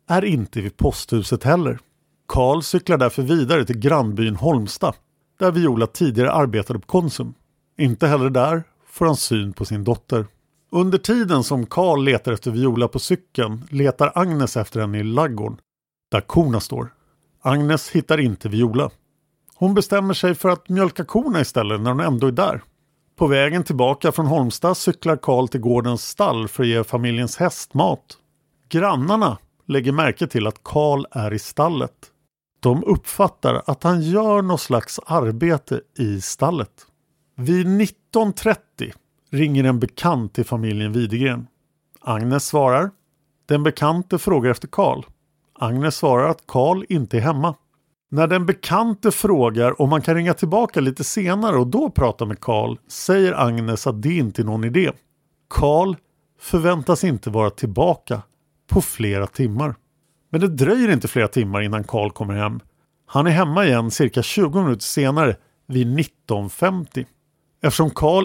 är 0.09 0.25
inte 0.25 0.61
vid 0.61 0.77
posthuset 0.77 1.45
heller. 1.45 1.79
Karl 2.27 2.63
cyklar 2.63 2.99
därför 2.99 3.23
vidare 3.23 3.65
till 3.65 3.79
grannbyn 3.79 4.37
Holmsta 4.37 4.95
där 5.39 5.51
Viola 5.51 5.87
tidigare 5.87 6.33
arbetade 6.33 6.79
på 6.79 6.87
Konsum. 6.87 7.35
Inte 7.79 8.07
heller 8.07 8.31
där 8.31 8.63
får 8.87 9.07
han 9.07 9.17
syn 9.17 9.53
på 9.53 9.65
sin 9.65 9.85
dotter. 9.85 10.27
Under 10.71 10.99
tiden 10.99 11.45
som 11.45 11.67
Karl 11.67 12.05
letar 12.05 12.33
efter 12.33 12.51
Viola 12.51 12.89
på 12.89 12.99
cykeln 12.99 13.65
letar 13.71 14.13
Agnes 14.15 14.57
efter 14.57 14.81
henne 14.81 14.99
i 14.99 15.03
laggården 15.03 15.59
där 16.11 16.21
korna 16.21 16.61
står. 16.61 16.98
Agnes 17.43 17.91
hittar 17.91 18.21
inte 18.21 18.49
Viola. 18.49 18.91
Hon 19.55 19.75
bestämmer 19.75 20.15
sig 20.15 20.35
för 20.35 20.49
att 20.49 20.69
mjölka 20.69 21.05
korna 21.05 21.41
istället 21.41 21.81
när 21.81 21.91
hon 21.91 22.01
ändå 22.01 22.27
är 22.27 22.33
där. 22.33 22.63
På 23.17 23.27
vägen 23.27 23.65
tillbaka 23.65 24.13
från 24.13 24.27
Holmstad 24.27 24.77
cyklar 24.77 25.17
Karl 25.17 25.49
till 25.49 25.61
gårdens 25.61 26.09
stall 26.09 26.49
för 26.49 26.63
att 26.63 26.69
ge 26.69 26.85
familjens 26.85 27.37
häst 27.37 27.75
mat. 27.75 28.19
Grannarna 28.69 29.39
lägger 29.67 29.93
märke 29.93 30.27
till 30.27 30.47
att 30.47 30.63
Karl 30.63 31.05
är 31.11 31.33
i 31.33 31.39
stallet. 31.39 31.93
De 32.61 32.85
uppfattar 32.85 33.63
att 33.67 33.83
han 33.83 34.03
gör 34.03 34.43
något 34.43 34.61
slags 34.61 35.01
arbete 35.07 35.81
i 35.99 36.21
stallet. 36.21 36.87
Vid 37.37 37.67
19.30 37.67 38.57
ringer 39.31 39.65
en 39.65 39.79
bekant 39.79 40.35
till 40.35 40.45
familjen 40.45 40.93
Widegren. 40.93 41.47
Agnes 42.01 42.47
svarar. 42.47 42.91
Den 43.47 43.63
bekante 43.63 44.19
frågar 44.19 44.51
efter 44.51 44.69
Karl. 44.69 45.03
Agnes 45.59 45.97
svarar 45.97 46.29
att 46.29 46.47
Karl 46.47 46.85
inte 46.89 47.17
är 47.17 47.21
hemma. 47.21 47.55
När 48.11 48.27
den 48.27 48.47
bekante 48.47 49.11
frågar 49.11 49.83
om 49.83 49.91
man 49.91 50.03
kan 50.03 50.15
ringa 50.15 50.35
tillbaka 50.35 50.81
lite 50.81 51.05
senare 51.05 51.57
och 51.57 51.67
då 51.67 51.91
prata 51.91 52.25
med 52.25 52.41
Karl 52.41 52.77
säger 52.89 53.33
Agnes 53.33 53.87
att 53.87 54.03
det 54.03 54.17
inte 54.17 54.43
är 54.43 54.45
någon 54.45 54.65
idé. 54.65 54.91
Karl 55.51 55.95
förväntas 56.41 57.05
inte 57.05 57.31
vara 57.31 57.51
tillbaka 57.51 58.23
på 58.71 58.81
flera 58.81 59.27
timmar. 59.27 59.75
Men 60.31 60.41
det 60.41 60.49
dröjer 60.49 60.93
inte 60.93 61.09
flera 61.09 61.29
timmar 61.29 61.63
innan 61.63 61.85
Karl 61.85 62.11
kommer 62.11 62.35
hem. 62.35 62.61
Han 63.07 63.27
är 63.27 63.31
hemma 63.31 63.67
igen 63.67 63.91
cirka 63.91 64.23
20 64.23 64.63
minuter 64.63 64.83
senare 64.83 65.37
vid 65.67 65.99
19.50. 65.99 67.07
Eftersom 67.63 67.91
Karl 67.91 68.25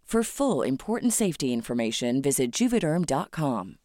For 0.11 0.23
full 0.23 0.67
important 0.67 1.13
safety 1.13 1.45
information, 1.45 2.21
visit 2.21 2.61
juvederm.com. 2.61 3.75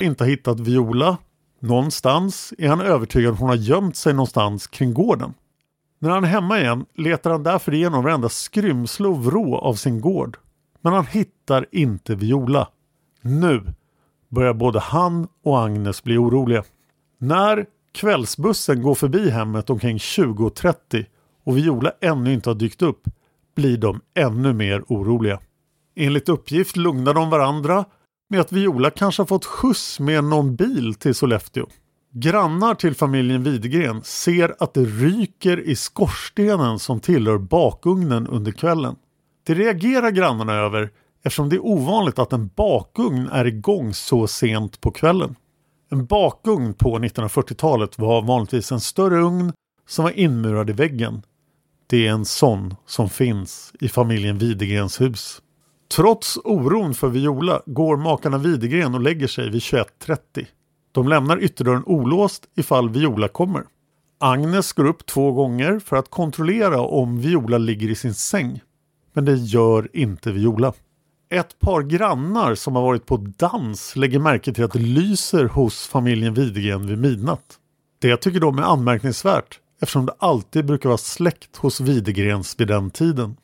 inte 0.00 0.24
hittat 0.24 0.60
Viola 0.60 1.18
någonstans 1.60 2.54
är 2.58 2.68
han 2.68 2.80
övertygad 2.80 3.32
att 3.32 3.40
hon 3.40 3.48
har 3.48 3.56
gömt 3.56 3.96
sig 3.96 4.12
någonstans 4.12 4.66
kring 4.66 4.94
gården. 4.94 5.34
När 5.98 6.10
han 6.10 6.24
är 6.24 6.28
hemma 6.28 6.60
igen 6.60 6.86
letar 6.94 7.30
han 7.30 7.42
därför 7.42 7.74
igenom 7.74 8.04
varenda 8.04 8.28
skrymsle 8.28 9.08
och 9.08 9.24
vrå 9.24 9.58
av 9.58 9.74
sin 9.74 10.00
gård. 10.00 10.36
Men 10.80 10.92
han 10.92 11.06
hittar 11.06 11.66
inte 11.72 12.14
Viola. 12.14 12.68
Nu 13.20 13.64
börjar 14.28 14.54
både 14.54 14.80
han 14.80 15.28
och 15.44 15.64
Agnes 15.64 16.02
bli 16.02 16.16
oroliga. 16.16 16.64
När 17.18 17.66
kvällsbussen 17.92 18.82
går 18.82 18.94
förbi 18.94 19.30
hemmet 19.30 19.70
omkring 19.70 19.96
20.30 19.96 21.06
och 21.44 21.56
Viola 21.56 21.92
ännu 22.00 22.32
inte 22.32 22.50
har 22.50 22.54
dykt 22.54 22.82
upp 22.82 23.08
blir 23.54 23.76
de 23.76 24.00
ännu 24.14 24.52
mer 24.52 24.84
oroliga. 24.88 25.40
Enligt 25.96 26.28
uppgift 26.28 26.76
lugnar 26.76 27.14
de 27.14 27.30
varandra 27.30 27.84
med 28.30 28.40
att 28.40 28.52
Viola 28.52 28.90
kanske 28.90 29.22
har 29.22 29.26
fått 29.26 29.44
skjuts 29.44 30.00
med 30.00 30.24
någon 30.24 30.56
bil 30.56 30.94
till 30.94 31.14
Sollefteå. 31.14 31.66
Grannar 32.14 32.74
till 32.74 32.94
familjen 32.94 33.42
Widegren 33.42 34.02
ser 34.02 34.54
att 34.58 34.74
det 34.74 34.84
ryker 34.84 35.60
i 35.60 35.76
skorstenen 35.76 36.78
som 36.78 37.00
tillhör 37.00 37.38
bakugnen 37.38 38.26
under 38.26 38.52
kvällen. 38.52 38.96
Det 39.46 39.54
reagerar 39.54 40.10
grannarna 40.10 40.52
över 40.54 40.90
eftersom 41.24 41.48
det 41.48 41.56
är 41.56 41.66
ovanligt 41.66 42.18
att 42.18 42.32
en 42.32 42.50
bakugn 42.56 43.28
är 43.32 43.44
igång 43.44 43.94
så 43.94 44.26
sent 44.26 44.80
på 44.80 44.90
kvällen. 44.90 45.34
En 45.90 46.06
bakugn 46.06 46.74
på 46.74 46.98
1940-talet 46.98 47.98
var 47.98 48.22
vanligtvis 48.22 48.72
en 48.72 48.80
större 48.80 49.22
ugn 49.22 49.52
som 49.88 50.02
var 50.02 50.18
inmurad 50.18 50.70
i 50.70 50.72
väggen. 50.72 51.22
Det 51.92 52.06
är 52.06 52.10
en 52.10 52.24
sån 52.24 52.74
som 52.86 53.08
finns 53.08 53.72
i 53.80 53.88
familjen 53.88 54.38
Widegrens 54.38 55.00
hus. 55.00 55.42
Trots 55.96 56.38
oron 56.44 56.94
för 56.94 57.08
Viola 57.08 57.62
går 57.66 57.96
makarna 57.96 58.38
Widegren 58.38 58.94
och 58.94 59.00
lägger 59.00 59.26
sig 59.26 59.50
vid 59.50 59.60
21.30. 59.60 60.46
De 60.92 61.08
lämnar 61.08 61.42
ytterdörren 61.42 61.82
olåst 61.86 62.44
ifall 62.56 62.90
Viola 62.90 63.28
kommer. 63.28 63.64
Agnes 64.20 64.72
går 64.72 64.84
upp 64.84 65.06
två 65.06 65.32
gånger 65.32 65.78
för 65.78 65.96
att 65.96 66.10
kontrollera 66.10 66.80
om 66.80 67.20
Viola 67.20 67.58
ligger 67.58 67.88
i 67.88 67.94
sin 67.94 68.14
säng. 68.14 68.60
Men 69.12 69.24
det 69.24 69.36
gör 69.36 69.88
inte 69.92 70.32
Viola. 70.32 70.72
Ett 71.30 71.58
par 71.58 71.82
grannar 71.82 72.54
som 72.54 72.76
har 72.76 72.82
varit 72.82 73.06
på 73.06 73.16
dans 73.16 73.96
lägger 73.96 74.18
märke 74.18 74.52
till 74.52 74.64
att 74.64 74.72
det 74.72 74.78
lyser 74.78 75.44
hos 75.44 75.86
familjen 75.86 76.34
Widegren 76.34 76.86
vid 76.86 76.98
midnatt. 76.98 77.58
Det 77.98 78.16
tycker 78.16 78.40
de 78.40 78.58
är 78.58 78.62
anmärkningsvärt 78.62 79.58
eftersom 79.82 80.06
det 80.06 80.14
alltid 80.18 80.66
brukar 80.66 80.88
vara 80.88 80.98
släkt 80.98 81.56
hos 81.56 81.80
Widegrens 81.80 82.60
vid 82.60 82.68
den 82.68 82.90
tiden. 82.90 83.36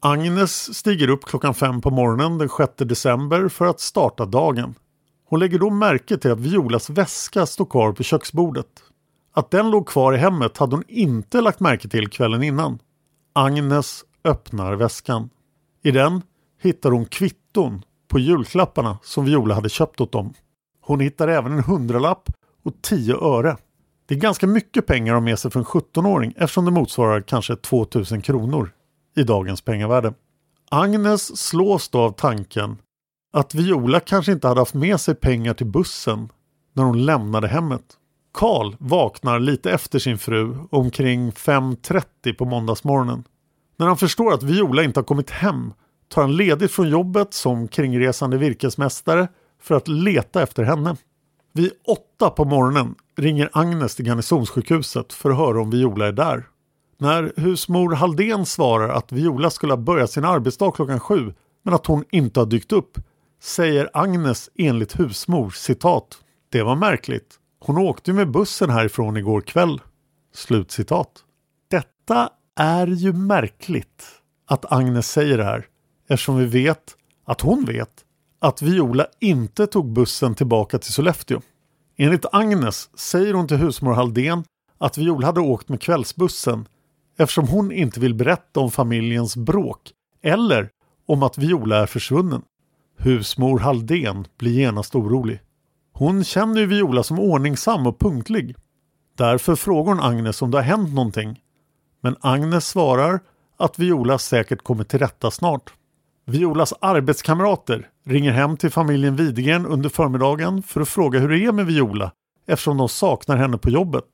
Agnes 0.00 0.74
stiger 0.78 1.08
upp 1.08 1.24
klockan 1.24 1.54
fem 1.54 1.80
på 1.80 1.90
morgonen 1.90 2.38
den 2.38 2.48
6 2.48 2.72
december 2.76 3.48
för 3.48 3.66
att 3.66 3.80
starta 3.80 4.26
dagen. 4.26 4.74
Hon 5.24 5.40
lägger 5.40 5.58
då 5.58 5.70
märke 5.70 6.18
till 6.18 6.30
att 6.30 6.40
Violas 6.40 6.90
väska 6.90 7.46
står 7.46 7.64
kvar 7.64 7.92
på 7.92 8.02
köksbordet. 8.02 8.66
Att 9.34 9.50
den 9.50 9.70
låg 9.70 9.88
kvar 9.88 10.12
i 10.12 10.16
hemmet 10.16 10.58
hade 10.58 10.76
hon 10.76 10.84
inte 10.88 11.40
lagt 11.40 11.60
märke 11.60 11.88
till 11.88 12.08
kvällen 12.08 12.42
innan. 12.42 12.78
Agnes 13.32 14.04
öppnar 14.24 14.74
väskan. 14.74 15.30
I 15.82 15.90
den 15.90 16.22
hittar 16.62 16.90
hon 16.90 17.04
kvitton 17.04 17.82
på 18.08 18.18
julklapparna 18.18 18.98
som 19.02 19.24
Viola 19.24 19.54
hade 19.54 19.68
köpt 19.68 20.00
åt 20.00 20.12
dem. 20.12 20.34
Hon 20.80 21.00
hittar 21.00 21.28
även 21.28 21.52
en 21.52 21.64
hundralapp 21.64 22.28
och 22.64 22.82
tio 22.82 23.16
öre. 23.16 23.56
Det 24.06 24.14
är 24.14 24.18
ganska 24.18 24.46
mycket 24.46 24.86
pengar 24.86 25.12
att 25.12 25.16
ha 25.16 25.24
med 25.24 25.38
sig 25.38 25.50
för 25.50 25.60
en 25.60 25.66
17-åring 25.66 26.34
eftersom 26.36 26.64
det 26.64 26.70
motsvarar 26.70 27.20
kanske 27.20 27.56
2000 27.56 28.22
kronor 28.22 28.70
i 29.16 29.22
dagens 29.22 29.60
pengavärde. 29.60 30.14
Agnes 30.70 31.40
slås 31.48 31.88
då 31.88 31.98
av 31.98 32.10
tanken 32.10 32.76
att 33.32 33.54
Viola 33.54 34.00
kanske 34.00 34.32
inte 34.32 34.48
hade 34.48 34.60
haft 34.60 34.74
med 34.74 35.00
sig 35.00 35.14
pengar 35.14 35.54
till 35.54 35.66
bussen 35.66 36.28
när 36.72 36.84
hon 36.84 37.04
lämnade 37.04 37.48
hemmet. 37.48 37.82
Karl 38.34 38.76
vaknar 38.78 39.40
lite 39.40 39.70
efter 39.70 39.98
sin 39.98 40.18
fru 40.18 40.56
omkring 40.70 41.30
5.30 41.30 42.32
på 42.32 42.44
måndagsmorgonen. 42.44 43.24
När 43.76 43.86
han 43.86 43.96
förstår 43.96 44.34
att 44.34 44.42
Viola 44.42 44.82
inte 44.82 45.00
har 45.00 45.04
kommit 45.04 45.30
hem 45.30 45.72
tar 46.08 46.22
han 46.22 46.36
ledigt 46.36 46.72
från 46.72 46.88
jobbet 46.88 47.34
som 47.34 47.68
kringresande 47.68 48.38
virkesmästare 48.38 49.28
för 49.60 49.74
att 49.74 49.88
leta 49.88 50.42
efter 50.42 50.62
henne. 50.62 50.96
Vid 51.54 51.72
åtta 51.86 52.30
på 52.30 52.44
morgonen 52.44 52.94
ringer 53.16 53.50
Agnes 53.52 53.96
till 53.96 54.06
Garnisonssjukhuset 54.06 55.12
för 55.12 55.30
att 55.30 55.36
höra 55.36 55.60
om 55.60 55.70
Viola 55.70 56.06
är 56.06 56.12
där. 56.12 56.48
När 56.98 57.32
husmor 57.36 57.94
Halldén 57.94 58.46
svarar 58.46 58.88
att 58.88 59.12
Viola 59.12 59.50
skulle 59.50 59.72
ha 59.72 59.78
börjat 59.78 60.10
sin 60.10 60.24
arbetsdag 60.24 60.72
klockan 60.72 61.00
sju 61.00 61.34
men 61.62 61.74
att 61.74 61.86
hon 61.86 62.04
inte 62.10 62.40
har 62.40 62.46
dykt 62.46 62.72
upp 62.72 62.98
säger 63.42 63.90
Agnes 63.92 64.50
enligt 64.54 65.00
husmor 65.00 65.50
citat 65.50 66.18
Det 66.48 66.62
var 66.62 66.76
märkligt. 66.76 67.34
Hon 67.60 67.78
åkte 67.78 68.10
ju 68.10 68.14
med 68.14 68.30
bussen 68.30 68.70
härifrån 68.70 69.16
igår 69.16 69.40
kväll. 69.40 69.80
Slutcitat. 70.34 71.10
Detta 71.70 72.30
är 72.56 72.86
ju 72.86 73.12
märkligt 73.12 74.04
att 74.46 74.72
Agnes 74.72 75.10
säger 75.10 75.38
det 75.38 75.44
här 75.44 75.66
eftersom 76.08 76.36
vi 76.36 76.44
vet 76.44 76.96
att 77.26 77.40
hon 77.40 77.64
vet 77.64 78.04
att 78.42 78.62
Viola 78.62 79.06
inte 79.20 79.66
tog 79.66 79.92
bussen 79.92 80.34
tillbaka 80.34 80.78
till 80.78 80.92
Sollefteå. 80.92 81.40
Enligt 81.96 82.26
Agnes 82.32 82.98
säger 82.98 83.34
hon 83.34 83.48
till 83.48 83.56
husmor 83.56 83.92
Halldén 83.92 84.44
att 84.78 84.98
Viola 84.98 85.26
hade 85.26 85.40
åkt 85.40 85.68
med 85.68 85.80
kvällsbussen 85.80 86.68
eftersom 87.18 87.48
hon 87.48 87.72
inte 87.72 88.00
vill 88.00 88.14
berätta 88.14 88.60
om 88.60 88.70
familjens 88.70 89.36
bråk 89.36 89.90
eller 90.22 90.68
om 91.06 91.22
att 91.22 91.38
Viola 91.38 91.76
är 91.76 91.86
försvunnen. 91.86 92.42
Husmor 92.98 93.58
Halldén 93.58 94.26
blir 94.38 94.52
genast 94.52 94.94
orolig. 94.94 95.40
Hon 95.92 96.24
känner 96.24 96.60
ju 96.60 96.66
Viola 96.66 97.02
som 97.02 97.20
ordningsam 97.20 97.86
och 97.86 97.98
punktlig. 97.98 98.56
Därför 99.16 99.54
frågar 99.54 99.94
hon 99.94 100.02
Agnes 100.02 100.42
om 100.42 100.50
det 100.50 100.58
har 100.58 100.62
hänt 100.62 100.94
någonting. 100.94 101.40
Men 102.00 102.16
Agnes 102.20 102.66
svarar 102.66 103.20
att 103.56 103.78
Viola 103.78 104.18
säkert 104.18 104.62
kommer 104.62 104.84
till 104.84 104.98
rätta 104.98 105.30
snart. 105.30 105.72
Violas 106.32 106.74
arbetskamrater 106.80 107.88
ringer 108.04 108.32
hem 108.32 108.56
till 108.56 108.70
familjen 108.70 109.16
Widegren 109.16 109.66
under 109.66 109.88
förmiddagen 109.88 110.62
för 110.62 110.80
att 110.80 110.88
fråga 110.88 111.18
hur 111.18 111.28
det 111.28 111.44
är 111.44 111.52
med 111.52 111.66
Viola 111.66 112.12
eftersom 112.46 112.76
de 112.76 112.88
saknar 112.88 113.36
henne 113.36 113.58
på 113.58 113.70
jobbet. 113.70 114.04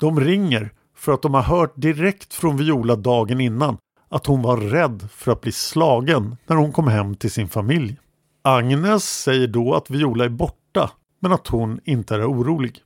De 0.00 0.20
ringer 0.20 0.72
för 0.96 1.12
att 1.12 1.22
de 1.22 1.34
har 1.34 1.42
hört 1.42 1.72
direkt 1.76 2.34
från 2.34 2.56
Viola 2.56 2.96
dagen 2.96 3.40
innan 3.40 3.76
att 4.08 4.26
hon 4.26 4.42
var 4.42 4.56
rädd 4.56 5.08
för 5.12 5.32
att 5.32 5.40
bli 5.40 5.52
slagen 5.52 6.36
när 6.46 6.56
hon 6.56 6.72
kom 6.72 6.88
hem 6.88 7.14
till 7.14 7.30
sin 7.30 7.48
familj. 7.48 7.96
Agnes 8.42 9.22
säger 9.22 9.46
då 9.46 9.74
att 9.74 9.90
Viola 9.90 10.24
är 10.24 10.28
borta 10.28 10.90
men 11.20 11.32
att 11.32 11.46
hon 11.46 11.80
inte 11.84 12.14
är 12.14 12.30
orolig. 12.30 12.78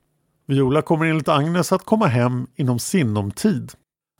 Viola 0.46 0.82
kommer 0.82 1.06
enligt 1.06 1.28
Agnes 1.28 1.72
att 1.72 1.84
komma 1.84 2.06
hem 2.06 2.46
inom 2.56 2.78
sinom 2.78 3.30
tid. 3.30 3.72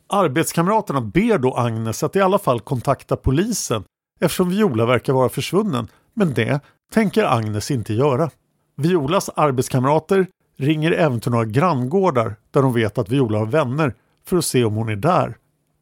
Arbetskamraterna 0.09 1.01
ber 1.01 1.39
då 1.39 1.55
Agnes 1.55 2.03
att 2.03 2.17
i 2.17 2.21
alla 2.21 2.39
fall 2.39 2.61
kontakta 2.61 3.17
polisen 3.17 3.85
eftersom 4.25 4.49
Viola 4.49 4.87
verkar 4.87 5.13
vara 5.13 5.29
försvunnen 5.29 5.89
men 6.15 6.35
det 6.35 6.61
tänker 6.93 7.25
Agnes 7.25 7.71
inte 7.71 7.95
göra. 7.95 8.31
Violas 8.77 9.31
arbetskamrater 9.37 10.27
ringer 10.57 10.93
även 10.93 11.21
till 11.21 11.31
några 11.31 11.45
granngårdar 11.45 12.37
där 12.51 12.63
de 12.63 12.73
vet 12.73 12.99
att 12.99 13.09
Viola 13.09 13.39
har 13.39 13.47
vänner 13.47 13.95
för 14.27 14.37
att 14.37 14.45
se 14.45 14.65
om 14.65 14.75
hon 14.75 14.89
är 14.89 14.97
där. 14.97 15.37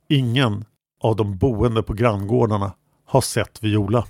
Ingen 0.09 0.65
av 1.03 1.17
de 1.17 1.37
boende 1.37 1.83
på 1.83 1.93
granngårdarna 1.93 2.73
har 3.07 3.21
sett 3.21 3.63
Viola. 3.63 4.07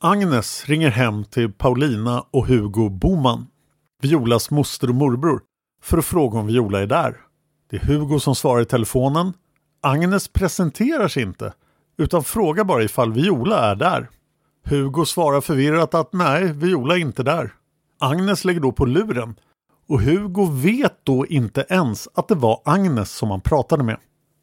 Agnes 0.00 0.64
ringer 0.66 0.90
hem 0.90 1.24
till 1.24 1.52
Paulina 1.52 2.24
och 2.30 2.46
Hugo 2.46 2.88
Boman, 2.88 3.46
Violas 4.02 4.50
moster 4.50 4.88
och 4.88 4.94
morbror, 4.94 5.40
för 5.82 5.98
att 5.98 6.04
fråga 6.04 6.38
om 6.38 6.46
Viola 6.46 6.80
är 6.82 6.86
där. 6.86 7.16
Det 7.70 7.76
är 7.76 7.80
Hugo 7.80 8.20
som 8.20 8.34
svarar 8.34 8.62
i 8.62 8.64
telefonen. 8.64 9.32
Agnes 9.82 10.28
presenterar 10.28 11.08
sig 11.08 11.22
inte 11.22 11.52
utan 11.96 12.24
frågar 12.24 12.64
bara 12.64 12.82
ifall 12.82 13.12
Viola 13.12 13.70
är 13.70 13.76
där. 13.76 14.08
Hugo 14.64 15.04
svarar 15.04 15.40
förvirrat 15.40 15.94
att 15.94 16.12
nej, 16.12 16.52
Viola 16.52 16.94
är 16.94 16.98
inte 16.98 17.22
där. 17.22 17.52
Agnes 18.00 18.44
lägger 18.44 18.60
då 18.60 18.72
på 18.72 18.86
luren 18.86 19.34
och 19.88 20.02
Hugo 20.02 20.44
vet 20.44 21.04
då 21.04 21.26
inte 21.26 21.66
ens 21.68 22.08
att 22.14 22.28
det 22.28 22.34
var 22.34 22.60
Agnes 22.64 23.12
som 23.12 23.30
han 23.30 23.40
pratade 23.40 23.84
med. 23.84 23.96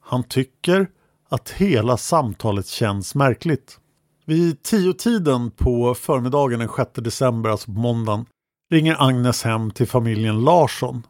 Han 0.04 0.24
tycker 0.24 0.88
att 1.30 1.50
hela 1.50 1.98
samtalet 1.98 2.68
känns 2.68 3.16
märkligt. 3.16 3.78
Vid 4.26 4.64
tio-tiden 4.64 5.52
på 5.52 5.94
förmiddagen 5.94 6.60
den 6.60 6.70
6 6.70 6.92
december, 6.94 7.50
alltså 7.50 7.66
på 7.66 7.80
måndagen, 7.80 8.26
ringer 8.72 8.96
Agnes 9.00 9.44
hem 9.44 9.72
till 9.72 9.88
familjen 9.88 10.44
Larsson 10.44 11.04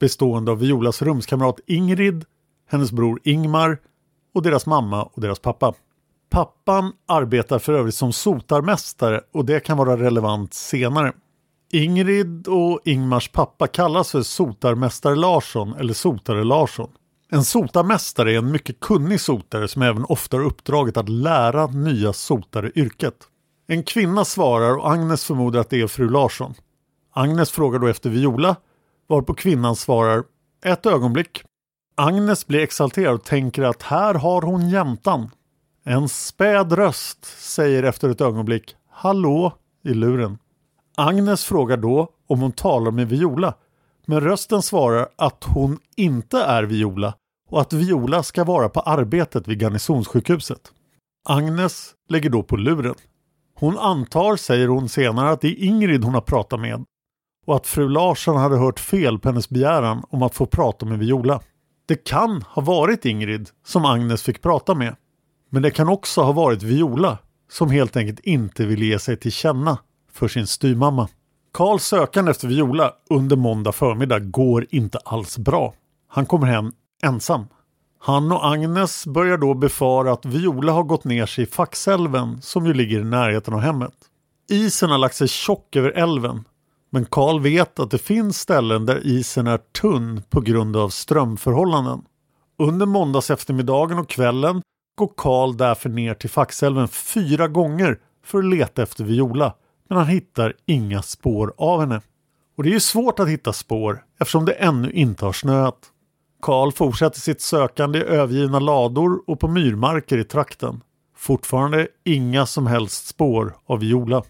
bestående 0.00 0.50
av 0.50 0.58
Violas 0.58 1.02
rumskamrat 1.02 1.60
Ingrid, 1.66 2.24
hennes 2.68 2.92
bror 2.92 3.20
Ingmar 3.24 3.78
och 4.36 4.42
deras 4.42 4.66
mamma 4.66 5.02
och 5.02 5.20
deras 5.20 5.38
pappa. 5.38 5.74
Pappan 6.30 6.92
arbetar 7.08 7.58
för 7.58 7.72
övrigt 7.72 7.94
som 7.94 8.12
sotarmästare 8.12 9.20
och 9.32 9.44
det 9.44 9.60
kan 9.60 9.76
vara 9.76 9.96
relevant 9.96 10.54
senare. 10.54 11.12
Ingrid 11.72 12.48
och 12.48 12.80
Ingmars 12.84 13.28
pappa 13.28 13.66
kallas 13.66 14.10
för 14.10 14.22
sotarmästare 14.22 15.14
Larsson 15.14 15.74
eller 15.74 15.94
sotare 15.94 16.44
Larsson. 16.44 16.90
En 17.30 17.44
sotarmästare 17.44 18.32
är 18.32 18.38
en 18.38 18.52
mycket 18.52 18.80
kunnig 18.80 19.20
sotare 19.20 19.68
som 19.68 19.82
även 19.82 20.04
ofta 20.04 20.36
har 20.36 20.44
uppdraget 20.44 20.96
att 20.96 21.08
lära 21.08 21.66
nya 21.66 22.12
sotare 22.12 22.72
yrket. 22.74 23.16
En 23.66 23.82
kvinna 23.82 24.24
svarar 24.24 24.76
och 24.76 24.92
Agnes 24.92 25.24
förmodar 25.24 25.60
att 25.60 25.70
det 25.70 25.80
är 25.80 25.86
fru 25.86 26.10
Larsson. 26.10 26.54
Agnes 27.12 27.50
frågar 27.50 27.78
då 27.78 27.86
efter 27.86 28.10
Viola 28.10 28.56
varpå 29.08 29.34
kvinnan 29.34 29.76
svarar 29.76 30.24
ett 30.64 30.86
ögonblick. 30.86 31.42
Agnes 31.98 32.46
blir 32.46 32.60
exalterad 32.60 33.14
och 33.14 33.24
tänker 33.24 33.62
att 33.62 33.82
här 33.82 34.14
har 34.14 34.42
hon 34.42 34.68
jäntan. 34.68 35.30
En 35.84 36.08
späd 36.08 36.72
röst 36.72 37.24
säger 37.24 37.82
efter 37.82 38.08
ett 38.08 38.20
ögonblick 38.20 38.76
Hallå 38.90 39.52
i 39.84 39.94
luren. 39.94 40.38
Agnes 40.96 41.44
frågar 41.44 41.76
då 41.76 42.08
om 42.26 42.40
hon 42.40 42.52
talar 42.52 42.90
med 42.90 43.08
Viola 43.08 43.54
men 44.06 44.20
rösten 44.20 44.62
svarar 44.62 45.08
att 45.16 45.44
hon 45.44 45.78
inte 45.96 46.38
är 46.38 46.62
Viola 46.62 47.14
och 47.50 47.60
att 47.60 47.72
Viola 47.72 48.22
ska 48.22 48.44
vara 48.44 48.68
på 48.68 48.80
arbetet 48.80 49.48
vid 49.48 49.62
garnisonssjukhuset. 49.62 50.72
Agnes 51.28 51.94
lägger 52.08 52.30
då 52.30 52.42
på 52.42 52.56
luren. 52.56 52.94
Hon 53.54 53.78
antar, 53.78 54.36
säger 54.36 54.68
hon 54.68 54.88
senare, 54.88 55.30
att 55.30 55.40
det 55.40 55.48
är 55.48 55.64
Ingrid 55.64 56.04
hon 56.04 56.14
har 56.14 56.20
pratat 56.20 56.60
med 56.60 56.84
och 57.46 57.56
att 57.56 57.66
fru 57.66 57.88
Larsson 57.88 58.36
hade 58.36 58.56
hört 58.56 58.80
fel 58.80 59.18
på 59.18 59.28
hennes 59.28 59.48
begäran 59.48 60.02
om 60.10 60.22
att 60.22 60.34
få 60.34 60.46
prata 60.46 60.86
med 60.86 60.98
Viola. 60.98 61.40
Det 61.86 62.04
kan 62.04 62.42
ha 62.42 62.62
varit 62.62 63.04
Ingrid 63.04 63.48
som 63.66 63.84
Agnes 63.84 64.22
fick 64.22 64.42
prata 64.42 64.74
med. 64.74 64.96
Men 65.50 65.62
det 65.62 65.70
kan 65.70 65.88
också 65.88 66.22
ha 66.22 66.32
varit 66.32 66.62
Viola 66.62 67.18
som 67.50 67.70
helt 67.70 67.96
enkelt 67.96 68.20
inte 68.20 68.66
ville 68.66 68.84
ge 68.84 68.98
sig 68.98 69.16
till 69.16 69.32
känna 69.32 69.78
för 70.12 70.28
sin 70.28 70.46
styrmamma. 70.46 71.08
Karls 71.52 71.84
sökande 71.84 72.30
efter 72.30 72.48
Viola 72.48 72.92
under 73.10 73.36
måndag 73.36 73.72
förmiddag 73.72 74.18
går 74.18 74.66
inte 74.70 74.98
alls 74.98 75.38
bra. 75.38 75.74
Han 76.08 76.26
kommer 76.26 76.46
hem 76.46 76.72
ensam. 77.02 77.44
Han 77.98 78.32
och 78.32 78.46
Agnes 78.46 79.06
börjar 79.06 79.38
då 79.38 79.54
befara 79.54 80.12
att 80.12 80.24
Viola 80.24 80.72
har 80.72 80.82
gått 80.82 81.04
ner 81.04 81.26
sig 81.26 81.44
i 81.44 81.46
Faxälven 81.46 82.42
som 82.42 82.66
ju 82.66 82.74
ligger 82.74 83.00
i 83.00 83.04
närheten 83.04 83.54
av 83.54 83.60
hemmet. 83.60 83.94
Isen 84.50 84.90
har 84.90 84.98
lagt 84.98 85.14
sig 85.14 85.28
tjock 85.28 85.76
över 85.76 85.90
älven 85.90 86.44
men 86.96 87.04
Karl 87.04 87.40
vet 87.40 87.78
att 87.78 87.90
det 87.90 87.98
finns 87.98 88.40
ställen 88.40 88.86
där 88.86 89.06
isen 89.06 89.46
är 89.46 89.58
tunn 89.58 90.22
på 90.30 90.40
grund 90.40 90.76
av 90.76 90.88
strömförhållanden. 90.88 92.02
Under 92.58 92.86
måndags 92.86 93.30
eftermiddagen 93.30 93.98
och 93.98 94.08
kvällen 94.08 94.62
går 94.98 95.12
Karl 95.16 95.56
därför 95.56 95.88
ner 95.88 96.14
till 96.14 96.30
Faxälven 96.30 96.88
fyra 96.88 97.48
gånger 97.48 97.98
för 98.24 98.38
att 98.38 98.44
leta 98.44 98.82
efter 98.82 99.04
Viola 99.04 99.54
men 99.88 99.98
han 99.98 100.06
hittar 100.06 100.54
inga 100.66 101.02
spår 101.02 101.54
av 101.58 101.80
henne. 101.80 102.00
Och 102.56 102.62
det 102.62 102.68
är 102.68 102.74
ju 102.74 102.80
svårt 102.80 103.18
att 103.18 103.28
hitta 103.28 103.52
spår 103.52 104.04
eftersom 104.20 104.44
det 104.44 104.52
ännu 104.52 104.90
inte 104.90 105.24
har 105.24 105.32
snöat. 105.32 105.78
Karl 106.42 106.72
fortsätter 106.72 107.20
sitt 107.20 107.40
sökande 107.40 107.98
i 107.98 108.02
övergivna 108.02 108.58
lador 108.58 109.20
och 109.26 109.40
på 109.40 109.48
myrmarker 109.48 110.18
i 110.18 110.24
trakten. 110.24 110.80
Fortfarande 111.16 111.88
inga 112.04 112.46
som 112.46 112.66
helst 112.66 113.06
spår 113.06 113.56
av 113.66 113.78
Viola. 113.78 114.22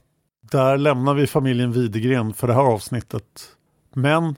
Där 0.50 0.78
lämnar 0.78 1.14
vi 1.14 1.26
familjen 1.26 1.72
Widegren 1.72 2.34
för 2.34 2.46
det 2.46 2.54
här 2.54 2.62
avsnittet. 2.62 3.24
Men 3.94 4.36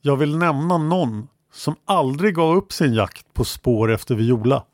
jag 0.00 0.16
vill 0.16 0.38
nämna 0.38 0.78
någon 0.78 1.28
som 1.52 1.74
aldrig 1.84 2.34
gav 2.34 2.56
upp 2.56 2.72
sin 2.72 2.94
jakt 2.94 3.34
på 3.34 3.44
spår 3.44 3.90
efter 3.90 4.14
Viola. 4.14 4.64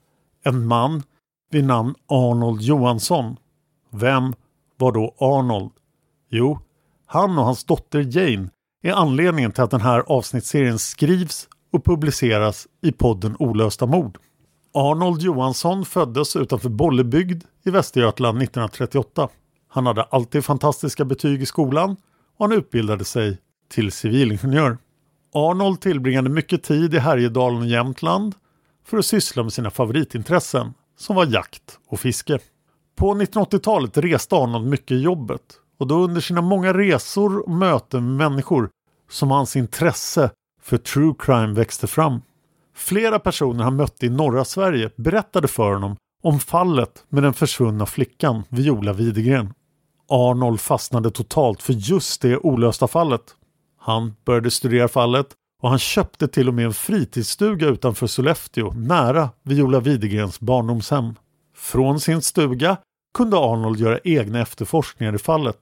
En 0.43 0.67
man 0.67 1.03
vid 1.51 1.65
namn 1.65 1.95
Arnold 2.07 2.61
Johansson. 2.63 3.37
Vem 3.91 4.35
var 4.77 4.93
då 4.93 5.15
Arnold? 5.19 5.71
Jo, 6.31 6.59
han 7.07 7.39
och 7.39 7.45
hans 7.45 7.65
dotter 7.65 8.19
Jane 8.19 8.51
är 8.83 8.93
anledningen 8.93 9.53
till 9.53 9.63
att 9.63 9.71
den 9.71 9.81
här 9.81 10.01
avsnittsserien 10.01 10.79
skrivs 10.79 11.49
och 11.73 11.85
publiceras 11.85 12.67
i 12.83 12.93
podden 12.93 13.37
Olösta 13.39 13.87
mord. 13.87 14.19
Arnold 14.75 15.23
Johansson 15.23 15.85
föddes 15.85 16.37
utanför 16.37 16.69
Bollebygd 16.69 17.45
i 17.65 17.71
Västergötland 17.71 18.43
1938. 18.43 19.29
Han 19.75 19.87
hade 19.87 20.03
alltid 20.03 20.45
fantastiska 20.45 21.05
betyg 21.05 21.43
i 21.43 21.47
skolan 21.47 21.97
och 22.39 22.49
han 22.49 22.59
utbildade 22.59 23.05
sig 23.05 23.39
till 23.71 23.93
civilingenjör. 23.93 24.79
Arnold 25.33 25.81
tillbringade 25.81 26.31
mycket 26.31 26.63
tid 26.63 26.95
i 26.95 26.99
Härjedalen 26.99 27.61
och 27.61 27.67
Jämtland 27.67 28.35
för 28.87 28.99
att 28.99 29.07
syssla 29.07 29.43
med 29.43 29.53
sina 29.53 29.71
favoritintressen 29.71 30.75
som 30.99 31.17
var 31.17 31.27
jakt 31.27 31.79
och 31.89 32.01
fiske. 32.01 32.39
På 32.97 33.15
1980-talet 33.15 33.97
reste 33.97 34.37
Arnold 34.37 34.67
mycket 34.67 34.91
i 34.91 35.01
jobbet 35.01 35.43
och 35.79 35.87
då 35.87 35.95
under 35.95 36.21
sina 36.21 36.41
många 36.41 36.75
resor 36.75 37.39
och 37.39 37.51
möten 37.51 38.17
med 38.17 38.31
människor 38.31 38.71
som 39.11 39.31
hans 39.31 39.57
intresse 39.57 40.31
för 40.63 40.77
true 40.77 41.15
crime 41.19 41.55
växte 41.55 41.87
fram. 41.87 42.21
Flera 42.75 43.19
personer 43.19 43.65
han 43.65 43.77
mötte 43.77 44.07
i 44.07 44.11
norra 44.11 44.45
Sverige 44.45 44.91
berättade 44.97 45.49
för 45.49 45.73
honom 45.73 45.97
om 46.23 46.41
fallet 46.41 47.05
med 47.09 47.23
den 47.23 47.35
försvunna 47.35 47.87
flickan 47.87 48.43
Viola 48.49 48.93
Widegren. 48.93 49.55
Arnold 50.15 50.61
fastnade 50.61 51.11
totalt 51.11 51.63
för 51.63 51.73
just 51.73 52.23
det 52.23 52.39
olösta 52.39 52.89
fallet. 52.89 53.21
Han 53.81 54.15
började 54.25 54.51
studera 54.51 54.89
fallet 54.89 55.27
och 55.63 55.69
han 55.71 55.79
köpte 55.79 56.29
till 56.29 56.49
och 56.49 56.55
med 56.55 56.65
en 56.65 56.73
fritidsstuga 56.75 57.67
utanför 57.69 58.07
Sollefteå 58.07 58.73
nära 58.73 59.31
Viola 59.43 59.81
Widegrens 59.81 60.41
barndomshem. 60.41 61.15
Från 61.57 62.01
sin 62.01 62.23
stuga 62.23 62.77
kunde 63.15 63.37
Arnold 63.37 63.81
göra 63.81 63.99
egna 64.05 64.41
efterforskningar 64.41 65.15
i 65.15 65.19
fallet. 65.19 65.59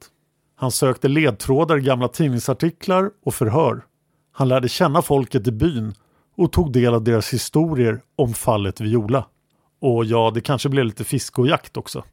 Han 0.56 0.70
sökte 0.72 1.08
ledtrådar 1.08 1.78
i 1.78 1.80
gamla 1.80 2.08
tidningsartiklar 2.08 3.10
och 3.24 3.34
förhör. 3.34 3.84
Han 4.32 4.48
lärde 4.48 4.68
känna 4.68 5.02
folket 5.02 5.46
i 5.46 5.52
byn 5.52 5.94
och 6.36 6.52
tog 6.52 6.72
del 6.72 6.94
av 6.94 7.04
deras 7.04 7.32
historier 7.32 8.00
om 8.16 8.34
fallet 8.34 8.80
Viola. 8.80 9.26
Och 9.80 10.04
ja, 10.04 10.30
det 10.34 10.40
kanske 10.40 10.68
blev 10.68 10.84
lite 10.84 11.04
fiske 11.04 11.40
och 11.40 11.46
jakt 11.46 11.76
också. 11.76 12.04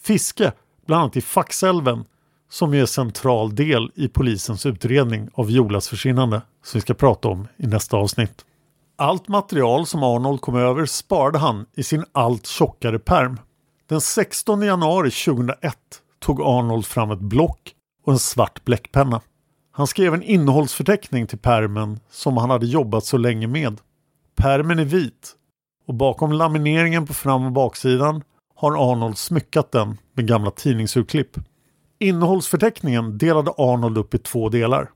Fiske, 0.00 0.52
bland 0.86 1.02
annat 1.02 1.16
i 1.16 1.20
Faxälven, 1.20 2.04
som 2.50 2.74
är 2.74 2.80
en 2.80 2.86
central 2.86 3.54
del 3.54 3.90
i 3.94 4.08
polisens 4.08 4.66
utredning 4.66 5.28
av 5.34 5.46
Violas 5.46 5.88
försvinnande, 5.88 6.42
som 6.64 6.78
vi 6.78 6.80
ska 6.80 6.94
prata 6.94 7.28
om 7.28 7.48
i 7.56 7.66
nästa 7.66 7.96
avsnitt. 7.96 8.44
Allt 8.98 9.28
material 9.28 9.86
som 9.86 10.02
Arnold 10.02 10.40
kom 10.40 10.56
över 10.56 10.86
sparade 10.86 11.38
han 11.38 11.66
i 11.76 11.82
sin 11.82 12.04
allt 12.12 12.46
tjockare 12.46 12.98
perm. 12.98 13.40
Den 13.88 14.00
16 14.00 14.62
januari 14.62 15.10
2001 15.10 15.76
tog 16.18 16.40
Arnold 16.40 16.86
fram 16.86 17.10
ett 17.10 17.20
block 17.20 17.72
och 18.04 18.12
en 18.12 18.18
svart 18.18 18.64
bläckpenna. 18.64 19.20
Han 19.72 19.86
skrev 19.86 20.14
en 20.14 20.22
innehållsförteckning 20.22 21.26
till 21.26 21.38
permen 21.38 22.00
som 22.10 22.36
han 22.36 22.50
hade 22.50 22.66
jobbat 22.66 23.04
så 23.04 23.16
länge 23.16 23.46
med. 23.46 23.80
Permen 24.36 24.78
är 24.78 24.84
vit 24.84 25.32
och 25.86 25.94
bakom 25.94 26.32
lamineringen 26.32 27.06
på 27.06 27.14
fram 27.14 27.46
och 27.46 27.52
baksidan 27.52 28.22
har 28.56 28.92
Arnold 28.92 29.18
smyckat 29.18 29.72
den 29.72 29.98
med 30.12 30.28
gamla 30.28 30.50
tidningsurklipp. 30.50 31.36
Innehållsförteckningen 31.98 33.18
delade 33.18 33.50
Arnold 33.56 33.98
upp 33.98 34.14
i 34.14 34.18
två 34.18 34.48
delar. 34.48 34.90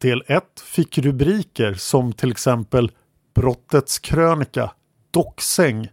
Del 0.00 0.22
1 0.26 0.44
fick 0.64 0.98
rubriker 0.98 1.74
som 1.74 2.12
till 2.12 2.30
exempel 2.30 2.90
Brottets 3.34 3.98
krönika, 3.98 4.72
Docksäng 5.10 5.88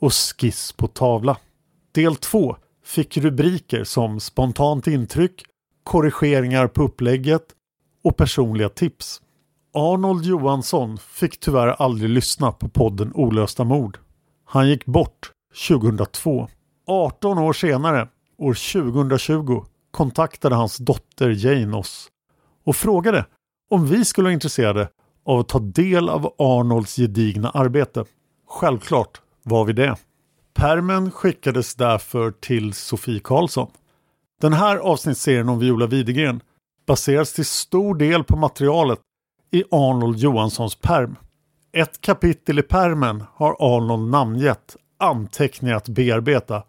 och 0.00 0.12
Skiss 0.12 0.72
på 0.72 0.86
tavla. 0.86 1.36
Del 1.92 2.16
2 2.16 2.56
fick 2.84 3.16
rubriker 3.16 3.84
som 3.84 4.20
Spontant 4.20 4.86
intryck, 4.86 5.42
Korrigeringar 5.84 6.66
på 6.66 6.82
upplägget 6.82 7.44
och 8.04 8.16
Personliga 8.16 8.68
tips. 8.68 9.20
Arnold 9.74 10.24
Johansson 10.24 10.98
fick 10.98 11.40
tyvärr 11.40 11.68
aldrig 11.68 12.10
lyssna 12.10 12.52
på 12.52 12.68
podden 12.68 13.12
Olösta 13.14 13.64
mord. 13.64 13.98
Han 14.44 14.68
gick 14.68 14.84
bort 14.84 15.32
2002. 15.68 16.48
18 16.88 17.38
år 17.38 17.52
senare, 17.52 18.08
år 18.38 18.54
2020, 18.82 19.64
kontaktade 19.90 20.54
hans 20.54 20.76
dotter 20.76 21.30
Jane 21.30 21.76
oss 21.76 22.08
och 22.64 22.76
frågade 22.76 23.26
om 23.70 23.86
vi 23.86 24.04
skulle 24.04 24.24
vara 24.24 24.32
intresserade 24.32 24.88
av 25.24 25.38
att 25.38 25.48
ta 25.48 25.58
del 25.58 26.08
av 26.08 26.34
Arnolds 26.38 26.96
gedigna 26.96 27.50
arbete. 27.50 28.04
Självklart 28.48 29.20
var 29.42 29.64
vi 29.64 29.72
det. 29.72 29.96
Permen 30.54 31.10
skickades 31.10 31.74
därför 31.74 32.30
till 32.30 32.72
Sofie 32.72 33.20
Karlsson. 33.20 33.70
Den 34.40 34.52
här 34.52 34.76
avsnittsserien 34.76 35.48
om 35.48 35.58
Viola 35.58 35.86
Widegren 35.86 36.40
baseras 36.86 37.32
till 37.32 37.46
stor 37.46 37.94
del 37.94 38.24
på 38.24 38.36
materialet 38.36 38.98
i 39.50 39.64
Arnold 39.70 40.18
Johanssons 40.18 40.74
perm. 40.74 41.16
Ett 41.72 42.00
kapitel 42.00 42.58
i 42.58 42.62
permen 42.62 43.24
har 43.34 43.56
Arnold 43.58 44.10
namngett 44.10 44.76
anteckningar 44.98 45.76
att 45.76 45.88
bearbeta. 45.88 46.62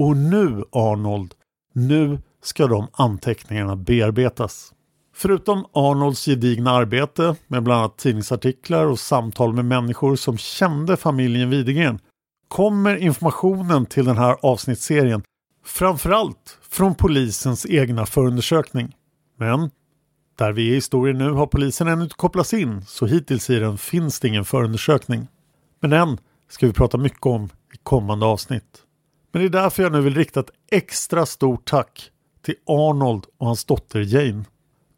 Och 0.00 0.16
nu 0.16 0.64
Arnold, 0.72 1.34
nu 1.74 2.18
ska 2.42 2.66
de 2.66 2.86
anteckningarna 2.92 3.76
bearbetas. 3.76 4.72
Förutom 5.14 5.66
Arnolds 5.72 6.24
gedigna 6.24 6.70
arbete 6.70 7.36
med 7.46 7.62
bland 7.62 7.80
annat 7.80 7.98
tidningsartiklar 7.98 8.86
och 8.86 8.98
samtal 8.98 9.52
med 9.52 9.64
människor 9.64 10.16
som 10.16 10.38
kände 10.38 10.96
familjen 10.96 11.50
Widegren 11.50 11.98
kommer 12.48 12.96
informationen 12.96 13.86
till 13.86 14.04
den 14.04 14.16
här 14.16 14.36
avsnittsserien 14.42 15.22
framförallt 15.64 16.58
från 16.70 16.94
polisens 16.94 17.66
egna 17.66 18.06
förundersökning. 18.06 18.96
Men 19.38 19.70
där 20.38 20.52
vi 20.52 20.68
är 20.68 20.72
i 20.72 20.74
historien 20.74 21.18
nu 21.18 21.30
har 21.30 21.46
polisen 21.46 21.88
ännu 21.88 22.02
inte 22.02 22.14
kopplats 22.14 22.54
in 22.54 22.84
så 22.86 23.06
hittills 23.06 23.50
i 23.50 23.58
den 23.58 23.78
finns 23.78 24.20
det 24.20 24.28
ingen 24.28 24.44
förundersökning. 24.44 25.28
Men 25.80 25.90
den 25.90 26.18
ska 26.48 26.66
vi 26.66 26.72
prata 26.72 26.98
mycket 26.98 27.26
om 27.26 27.44
i 27.44 27.76
kommande 27.82 28.26
avsnitt. 28.26 28.84
Men 29.32 29.42
det 29.42 29.48
är 29.48 29.62
därför 29.62 29.82
jag 29.82 29.92
nu 29.92 30.00
vill 30.00 30.14
rikta 30.14 30.40
ett 30.40 30.50
extra 30.70 31.26
stort 31.26 31.64
tack 31.64 32.10
till 32.42 32.54
Arnold 32.66 33.26
och 33.38 33.46
hans 33.46 33.64
dotter 33.64 34.00
Jane. 34.00 34.44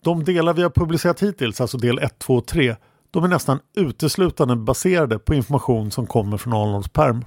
De 0.04 0.24
delar 0.24 0.54
vi 0.54 0.62
har 0.62 0.70
publicerat 0.70 1.22
hittills, 1.22 1.60
alltså 1.60 1.78
del 1.78 1.98
1, 1.98 2.18
2 2.18 2.34
och 2.34 2.46
3, 2.46 2.76
de 3.10 3.24
är 3.24 3.28
nästan 3.28 3.58
uteslutande 3.76 4.56
baserade 4.56 5.18
på 5.18 5.34
information 5.34 5.90
som 5.90 6.06
kommer 6.06 6.36
från 6.36 6.52
Arnolds 6.52 6.88
perm. 6.88 7.24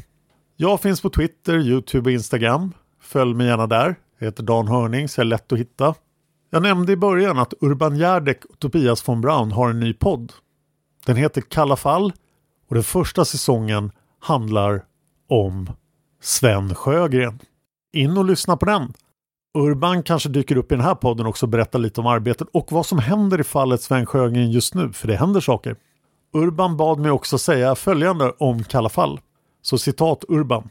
Jag 0.58 0.82
finns 0.82 1.02
på 1.02 1.10
Twitter, 1.10 1.58
Youtube 1.58 2.10
och 2.10 2.14
Instagram. 2.14 2.74
Följ 3.02 3.34
mig 3.34 3.48
gärna 3.48 3.68
där. 3.68 3.96
Jag 4.20 4.26
heter 4.26 4.44
Dan 4.44 4.68
Hörning 4.68 5.10
så 5.10 5.20
jag 5.20 5.26
är 5.26 5.30
lätt 5.30 5.52
att 5.52 5.60
hitta. 5.60 5.96
Jag 6.50 6.64
nämnde 6.64 6.92
i 6.92 6.98
början 6.98 7.40
att 7.40 7.54
Urban 7.62 7.98
Järdek 7.98 8.46
och 8.46 8.60
Tobias 8.60 9.08
von 9.08 9.22
Braun 9.22 9.52
har 9.52 9.70
en 9.70 9.80
ny 9.80 9.94
podd. 9.94 10.34
Den 11.06 11.16
heter 11.16 11.42
Kalla 11.42 11.76
fall 11.76 12.14
och 12.70 12.76
den 12.76 12.84
första 12.84 13.26
säsongen 13.26 13.92
handlar 14.20 14.86
om 15.30 15.70
Sven 16.26 16.76
Sjögren. 16.76 17.40
In 17.94 18.18
och 18.18 18.26
lyssna 18.26 18.58
på 18.58 18.66
den. 18.66 18.94
Urban 19.58 20.04
kanske 20.04 20.30
dyker 20.30 20.58
upp 20.58 20.72
i 20.72 20.76
den 20.76 20.84
här 20.84 20.96
podden 20.96 21.26
också 21.26 21.46
och 21.46 21.50
berättar 21.50 21.80
lite 21.80 22.02
om 22.02 22.08
arbetet 22.08 22.48
och 22.54 22.72
vad 22.72 22.86
som 22.86 23.00
händer 23.00 23.40
i 23.40 23.44
fallet 23.44 23.82
Sven 23.82 24.06
Sjögren 24.06 24.52
just 24.52 24.74
nu, 24.74 24.94
för 24.94 25.08
det 25.08 25.16
händer 25.16 25.42
saker. 25.42 25.76
Urban 26.34 26.78
bad 26.78 27.00
mig 27.00 27.12
också 27.12 27.38
säga 27.38 27.76
följande 27.76 28.34
om 28.38 28.64
Kalla 28.64 28.90
fall. 28.90 29.20
Så 29.62 29.78
citat 29.78 30.24
Urban. 30.28 30.70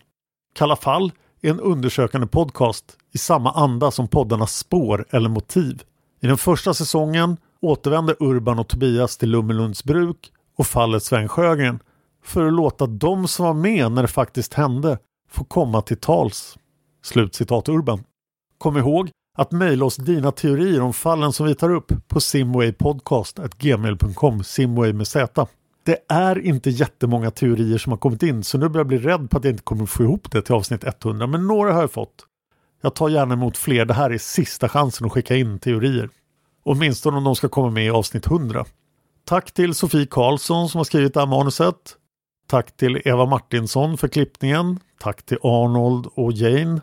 Kalla 0.55 0.77
fall 0.77 1.13
är 1.43 1.51
en 1.51 1.61
undersökande 1.61 2.27
podcast 2.27 2.97
i 3.13 3.19
samma 3.19 3.53
anda 3.53 3.91
som 3.91 4.09
poddarnas 4.09 4.57
Spår 4.57 5.07
eller 5.11 5.29
Motiv. 5.29 5.83
I 6.21 6.27
den 6.27 6.39
första 6.39 6.75
säsongen 6.75 7.37
återvänder 7.61 8.17
Urban 8.21 8.59
och 8.59 8.69
Tobias 8.69 9.17
till 9.17 9.31
Lummelunds 9.31 9.85
bruk 9.85 10.33
och 10.57 10.67
fallet 10.67 11.03
Sven 11.03 11.29
Sjögren 11.29 11.79
för 12.25 12.47
att 12.47 12.53
låta 12.53 12.87
de 12.87 13.29
som 13.29 13.47
var 13.47 13.55
med 13.55 13.93
när 13.93 14.03
det 14.03 14.09
faktiskt 14.09 14.55
hände 14.55 14.99
få 15.35 15.45
komma 15.45 15.83
till 15.83 15.97
tals. 15.97 16.59
Slutcitat 17.03 17.69
Urban. 17.69 18.05
Kom 18.59 18.77
ihåg 18.77 19.11
att 19.39 19.53
mejla 19.53 19.85
oss 19.85 19.97
dina 19.97 20.33
teorier 20.33 20.81
om 20.81 20.93
fallen 20.93 21.33
som 21.33 21.47
vi 21.47 21.55
tar 21.55 21.71
upp 21.71 21.93
på 22.09 22.21
simwaypodcast.gmail.com 22.21 24.45
simway 24.45 24.93
med 24.93 25.07
z. 25.07 25.47
Det 25.85 25.99
är 26.09 26.39
inte 26.39 26.71
jättemånga 26.71 27.31
teorier 27.31 27.79
som 27.79 27.93
har 27.93 27.99
kommit 27.99 28.23
in 28.23 28.45
så 28.45 28.59
nu 28.59 28.69
börjar 28.69 28.81
jag 28.81 28.87
bli 28.87 28.99
rädd 28.99 29.31
på 29.31 29.39
att 29.39 29.45
jag 29.45 29.53
inte 29.53 29.63
kommer 29.63 29.87
få 29.87 30.03
ihop 30.03 30.31
det 30.31 30.43
till 30.43 30.55
avsnitt 30.55 30.85
100 30.85 31.27
men 31.27 31.47
några 31.47 31.73
har 31.73 31.81
jag 31.81 31.93
fått. 31.93 32.27
Jag 32.83 32.95
tar 32.95 33.09
gärna 33.09 33.35
emot 33.35 33.57
fler, 33.57 33.85
det 33.85 33.95
här 33.95 34.11
är 34.11 34.19
sista 34.19 34.69
chansen 34.69 35.07
att 35.07 35.13
skicka 35.13 35.37
in 35.37 35.59
teorier. 35.59 36.11
Åtminstone 36.65 37.17
om 37.17 37.25
de 37.25 37.37
ska 37.37 37.49
komma 37.49 37.71
med 37.71 37.87
i 37.87 37.91
avsnitt 37.91 38.27
100. 38.27 38.65
Tack 39.25 39.53
till 39.53 39.75
Sofie 39.75 40.07
Karlsson 40.07 40.69
som 40.69 40.79
har 40.79 40.85
skrivit 40.85 41.15
det 41.15 41.21
här 41.21 41.27
manuset. 41.27 41.97
Tack 42.47 42.77
till 42.77 43.03
Eva 43.05 43.27
Martinsson 43.27 43.99
för 43.99 44.09
klippningen. 44.09 44.81
Tack 45.05 45.23
till 45.23 45.39
Arnold 45.43 46.07
och 46.15 46.33
Jane. 46.33 46.81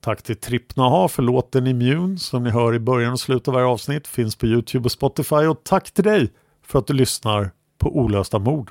Tack 0.00 0.22
till 0.22 0.36
Trippnaha 0.36 1.08
för 1.08 1.22
låten 1.22 1.66
Immune 1.66 2.18
som 2.18 2.44
ni 2.44 2.50
hör 2.50 2.74
i 2.74 2.78
början 2.78 3.12
och 3.12 3.20
slutet 3.20 3.48
av 3.48 3.54
varje 3.54 3.66
avsnitt. 3.66 4.06
Finns 4.06 4.36
på 4.36 4.46
Youtube 4.46 4.84
och 4.84 4.92
Spotify. 4.92 5.36
Och 5.36 5.64
tack 5.64 5.90
till 5.90 6.04
dig 6.04 6.32
för 6.62 6.78
att 6.78 6.86
du 6.86 6.92
lyssnar 6.92 7.50
på 7.78 7.96
Olösta 7.96 8.38
mord. 8.38 8.70